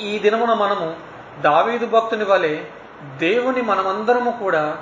ఈ 0.00 0.18
దినమున 0.18 0.48
మనము 0.48 0.96
దావీదు 1.42 1.86
భక్తుని 1.86 2.24
వలె 2.24 2.58
దేవుని 3.02 3.62
మనమందరము 3.62 4.30
కూడా 4.30 4.76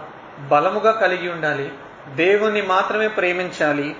బలముగా 0.48 0.90
కలిగి 0.90 1.32
ఉండాలి. 1.32 1.72
దేవుణ్ణి 2.14 2.62
మాత్రమే 2.62 3.08
ప్రేమించాలి. 3.08 3.96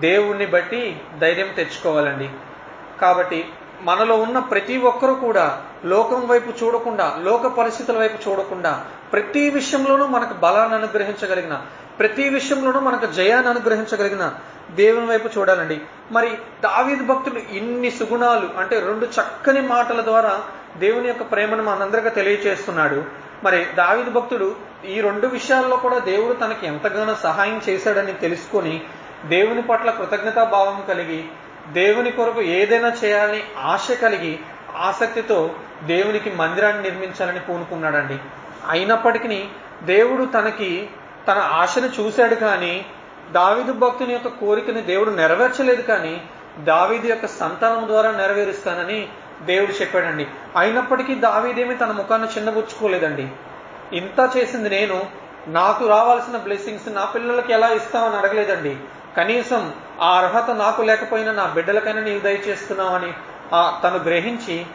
దేవుణ్ణి 0.00 0.46
బట్టి 0.46 1.00
ధైర్యం 1.18 1.48
తెచ్చుకోవాలండి. 1.56 2.30
కాబట్టి 3.00 3.48
మనలో 3.82 4.16
ఉన్న 4.16 4.38
ప్రతి 4.38 4.78
ఒక్కరూ 4.78 5.14
కూడా 5.14 5.62
లోకం 5.84 6.26
వైపు 6.26 6.64
చూడకుండా 6.64 7.16
లోక 7.22 7.46
పరిస్థితుల 7.46 7.98
వైపు 7.98 8.30
చూడకుండా 8.30 8.84
ప్రతి 9.12 9.50
విషయంలోనూ 9.50 10.06
మనకు 10.06 10.34
బలాన్ని 10.34 10.74
అనుగ్రహించగలిగిన 10.74 11.62
ప్రతి 11.98 12.28
విషయంలోనూ 12.28 12.80
మనకు 12.80 13.06
జయాన్ని 13.06 13.50
అనుగ్రహించగలిగిన 13.50 14.32
దేవుని 14.70 15.06
వైపు 15.06 15.38
చూడాలండి. 15.38 15.80
మరి 16.12 16.30
దావీద్ 16.60 17.06
భక్తులు 17.06 17.38
ఇన్ని 17.38 17.90
సుగుణాలు 17.90 18.58
అంటే 18.58 18.80
రెండు 18.80 19.06
చక్కని 19.06 19.60
మాటల 19.60 20.00
ద్వారా 20.00 20.42
దేవుని 20.76 21.08
యొక్క 21.08 21.22
ప్రేమను 21.22 21.62
మనందరికీ 21.62 22.08
తెలియచేస్తున్నాడు. 22.08 23.27
మరి 23.44 23.64
దావిదు 23.64 24.10
భక్తుడు 24.10 24.56
ఈ 24.90 25.00
రెండు 25.00 25.26
విషయాల్లో 25.26 25.76
కూడా 25.76 25.98
దేవుడు 25.98 26.32
తనకి 26.32 26.66
ఎంతగానో 26.66 27.14
సహాయం 27.14 27.60
చేశాడని 27.68 28.12
తెలుసుకొని 28.12 28.82
దేవుని 29.28 29.62
పట్ల 29.62 29.90
కృతజ్ఞతా 29.90 30.44
భావం 30.44 30.84
కలిగి 30.88 31.24
దేవుని 31.72 32.10
కొరకు 32.10 32.40
ఏదైనా 32.40 32.92
చేయాలని 33.04 33.42
ఆశ 33.58 33.88
కలిగి 34.02 34.38
ఆసక్తితో 34.76 35.50
దేవునికి 35.82 36.30
మందిరాన్ని 36.30 36.82
నిర్మించాలని 36.82 37.40
పూనుకున్నాడండి. 37.40 38.18
అయినప్పటికీ 38.70 39.44
దేవుడు 39.82 40.24
తనకి 40.24 40.88
తన 41.28 41.38
ఆశను 41.52 41.88
చూశాడు 42.00 42.34
కానీ 42.34 42.86
దావిదు 43.32 43.72
భక్తుని 43.72 44.12
యొక్క 44.12 44.28
కోరికని 44.28 44.82
దేవుడు 44.82 45.10
నెరవేర్చలేదు 45.10 45.82
కానీ 45.82 46.22
దావిదు 46.58 47.06
యొక్క 47.06 47.26
సంతానం 47.26 47.86
ద్వారా 47.86 48.10
నెరవేరుస్తానని 48.10 49.08
దేవుడు 49.46 49.72
చెప్పాడండి 49.72 50.26
అయినప్పటికీ 50.56 51.14
దావీదేమి 51.14 51.74
తన 51.74 51.92
ముఖాన్ని 51.92 52.28
చిన్నబుచ్చుకోలేదండి. 52.36 53.28
ఇంత 53.92 54.30
చేసింది 54.36 54.70
నేను 54.70 55.06
నాకు 55.46 55.88
రావాల్సిన 55.88 56.36
బ్లెస్సింగ్స్ 56.36 56.94
నా 56.94 57.04
పిల్లలకి 57.04 57.52
ఎలా 57.52 57.68
ఇస్తామని 57.68 58.16
అడగలేదండి. 58.16 58.76
కనీసం 59.16 59.72
ఆ 60.00 60.18
అర్హత 60.18 60.50
నాకు 60.50 60.82
లేకపోయినా 60.82 61.32
నా 61.32 61.46
బిడ్డలకైనా 61.46 62.00
నీవు 62.00 62.18
దయచేస్తున్నావని 62.18 63.12
తను 63.82 63.98
గ్రహించి 64.04 64.66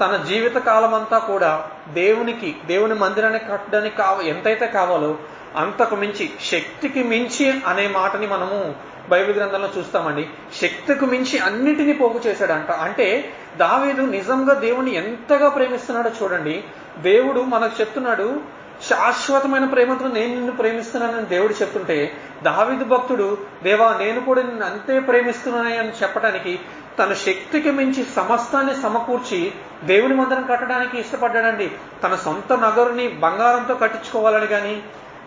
తన 0.00 0.24
జీవిత 0.28 0.54
కాలం 0.54 0.94
అంతా 0.94 1.18
కూడా 1.18 1.68
దేవునికి 1.88 2.56
దేవుని 2.66 2.94
మందిరాన్ని 2.94 3.38
కట్టడానికి 3.38 3.96
కావ 3.96 4.20
ఎంతైతే 4.22 4.66
కావాలో 4.66 5.16
అంతకు 5.56 5.96
మించి 5.96 6.30
శక్తికి 6.50 7.02
మించి 7.02 7.60
అనే 7.66 7.88
మాటని 7.88 8.26
మనము 8.26 8.74
బైబిల్ 9.08 9.36
గ్రంథంలో 9.36 9.68
చూస్తామండి. 9.78 10.28
శక్తికి 10.60 11.06
మించి 11.06 11.38
అన్నిటినీ 11.38 11.92
పోగు 11.92 12.20
చేశాడంట. 12.26 12.70
అంటే 12.70 13.32
దావీదు 13.56 14.02
నిజంగా 14.02 14.54
దేవుని 14.54 14.94
ఎంతగా 14.94 15.48
ప్రేమిస్తున్నాడో 15.48 16.10
చూడండి. 16.22 16.64
దేవుడు 16.98 17.40
మనకు 17.40 17.80
చెప్తున్నాడు 17.80 18.60
శాశ్వతమైన 18.88 19.64
ప్రేమతో 19.64 20.08
నేను 20.08 20.34
నిన్ను 20.34 20.52
ప్రేమిస్తున్నానని 20.52 21.22
దేవుడు 21.22 21.52
చెప్తుంటే 21.52 22.12
దావిదు 22.42 22.84
భక్తుడు 22.84 23.38
దేవా 23.62 23.96
నేను 24.00 24.20
కూడా 24.20 24.42
నిన్ను 24.42 24.66
అంతే 24.66 25.00
ప్రేమిస్తున్నానని 25.00 25.78
అని 25.78 25.92
చెప్పడానికి 26.02 26.60
తన 26.98 27.12
శక్తికి 27.12 27.70
మించి 27.70 28.06
సమస్తాన్ని 28.16 28.74
సమకూర్చి 28.82 29.52
దేవుని 29.84 30.14
మందిరం 30.14 30.46
కట్టడానికి 30.50 31.00
ఇష్టపడ్డాడండి. 31.00 31.70
తన 32.02 32.14
సొంత 32.14 32.52
నగరుని 32.52 33.08
బంగారంతో 33.08 33.74
కట్టించుకోవాలని 33.74 34.46
కానీ 34.46 34.82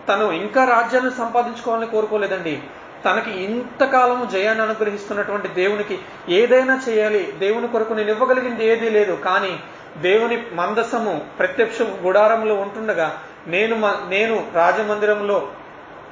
తను 0.08 0.32
ఇంకా 0.32 0.64
రాజ్యాన్ని 0.64 1.10
సంపాదించుకోవాలని 1.18 1.86
కోరుకోలేదండి. 1.86 2.62
తనకి 3.04 3.44
ఇంతకాలం 3.44 4.28
జయాన్ని 4.32 4.64
అనుగ్రహిస్తున్నటువంటి 4.64 5.48
దేవునికి 5.48 5.98
ఏదైనా 6.28 6.80
చేయాలి 6.88 7.32
దేవుని 7.38 7.68
కొరకు 7.68 7.92
నేను 7.94 8.10
ఇవ్వగలిగింది 8.10 8.66
ఏదీ 8.66 8.88
లేదు. 8.88 9.12
కానీ 9.12 9.60
దేవుని 10.02 10.46
మందసము 10.52 11.26
ప్రత్యక్ష 11.38 11.82
గుడారంలో 11.82 12.54
ఉంటుండగా 12.54 13.18
నేను 13.46 13.76
నేను 14.08 14.46
రాజమందిరంలో 14.54 15.48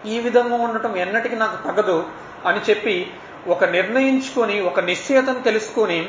ఈ 0.07 0.19
విధంగా 0.19 0.57
ఉండటం 0.57 0.97
ఎన్నటికీ 0.97 1.37
నాకు 1.37 1.57
తగదు 1.69 2.05
అని 2.47 2.61
చెప్పి 2.71 3.11
ఒక 3.49 3.65
నిర్ణయించుకొని 3.65 4.61
ఒక 4.61 4.81
నిశ్చయతను 4.81 5.43
తెలుసుకొని 5.43 6.09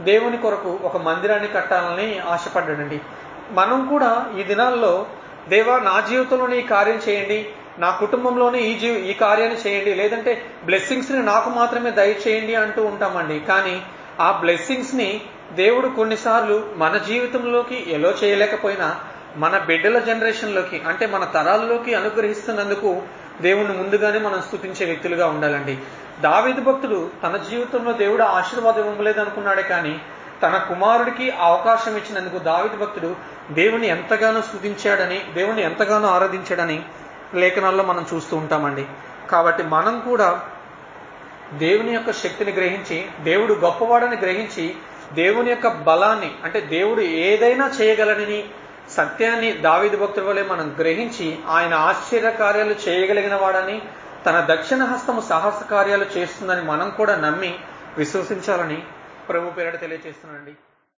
దేవుని 0.00 0.36
కొరకు 0.36 0.80
ఒక 0.82 0.96
మందిరాన్ని 0.96 1.48
కట్టాలని 1.48 2.18
ఆశపడ్డాడండి. 2.18 3.00
మనం 3.50 3.86
కూడా 3.88 4.26
ఈ 4.38 4.42
దినాల్లో 4.42 5.06
దేవా 5.48 5.78
నా 5.78 6.00
జీవితంలో 6.00 6.46
నీ 6.46 6.62
కార్యం 6.62 7.00
చేయండి. 7.08 7.48
నా 7.78 7.90
కుటుంబంలోనే 7.90 8.60
ఈ 8.60 8.78
జీవి 8.78 9.10
ఈ 9.10 9.12
కార్యాన్ని 9.12 9.58
చేయండి. 9.66 9.94
లేదంటే 9.94 10.44
బ్లెస్సింగ్స్ని 10.64 11.22
నాకు 11.22 11.50
మాత్రమే 11.50 11.90
దయచేయండి 11.90 12.54
అంటూ 12.54 12.84
ఉంటామండి. 12.84 13.40
కానీ 13.40 13.82
ఆ 14.20 14.32
బ్లెస్సింగ్స్ని 14.32 15.20
దేవుడు 15.52 15.88
కొన్నిసార్లు 15.88 16.70
మన 16.76 16.96
జీవితంలోకి 16.96 17.84
ఎలా 17.90 18.14
చేయలేకపోయినా 18.24 19.00
మన 19.36 19.58
బిడ్డల 19.58 19.98
జనరేషన్లోకి 19.98 20.82
అంటే 20.86 21.06
మన 21.06 21.24
తరాల్లోకి 21.24 21.94
అనుగ్రహిస్తున్నందుకు 21.94 23.02
దేవుణ్ణి 23.40 23.76
ముందుగానే 23.76 24.18
మనం 24.18 24.42
స్థుతించే 24.42 24.86
వ్యక్తులుగా 24.86 25.26
ఉండాలండి. 25.26 25.78
దావేది 26.20 26.60
భక్తుడు 26.60 27.10
తన 27.22 27.36
జీవితంలో 27.36 27.92
దేవుడు 27.92 28.22
ఆశీర్వాదం 28.22 28.88
ఇవ్వలేదనుకున్నాడే 28.88 29.62
కానీ 29.62 30.00
తన 30.42 30.56
కుమారుడికి 30.68 31.30
అవకాశం 31.30 31.96
ఇచ్చినందుకు 31.96 32.38
దావిది 32.38 32.76
భక్తుడు 32.76 33.16
దేవుని 33.50 33.86
ఎంతగానో 33.88 34.42
స్థుతించాడని 34.42 35.20
దేవుని 35.34 35.62
ఎంతగానో 35.62 36.08
ఆరాధించాడని 36.08 36.82
లేఖనాల్లో 37.34 37.84
మనం 37.84 38.06
చూస్తూ 38.14 38.36
ఉంటామండి. 38.36 38.86
కాబట్టి 39.30 39.62
మనం 39.62 40.00
కూడా 40.00 40.42
దేవుని 41.52 41.92
యొక్క 41.94 42.10
శక్తిని 42.12 42.52
గ్రహించి 42.52 43.08
దేవుడు 43.20 43.54
గొప్పవాడని 43.54 44.16
గ్రహించి 44.16 44.74
దేవుని 45.12 45.50
యొక్క 45.50 45.68
బలాన్ని 45.68 46.30
అంటే 46.44 46.60
దేవుడు 46.60 47.00
ఏదైనా 47.00 47.70
చేయగలనని 47.80 48.44
సత్యాన్ని 48.90 49.52
దావిది 49.52 49.96
భక్తుల 49.96 50.24
వలె 50.24 50.42
మనం 50.42 50.76
గ్రహించి 50.78 51.38
ఆయన 51.48 51.74
ఆశ్చర్య 51.74 52.30
కార్యాలు 52.30 52.74
చేయగలిగిన 52.88 53.34
వాడని 53.34 53.82
తన 54.26 54.46
దక్షిణ 54.48 54.84
హస్తము 54.84 55.20
సాహస 55.20 55.62
కార్యాలు 55.70 56.06
చేస్తుందని 56.16 56.62
మనం 56.62 56.90
కూడా 56.90 57.16
నమ్మి 57.16 57.58
విశ్వసించాలని 57.98 58.82
ప్రభు 59.28 59.50
పేరట 59.50 59.80
తెలియజేస్తున్నానండి 59.80 60.54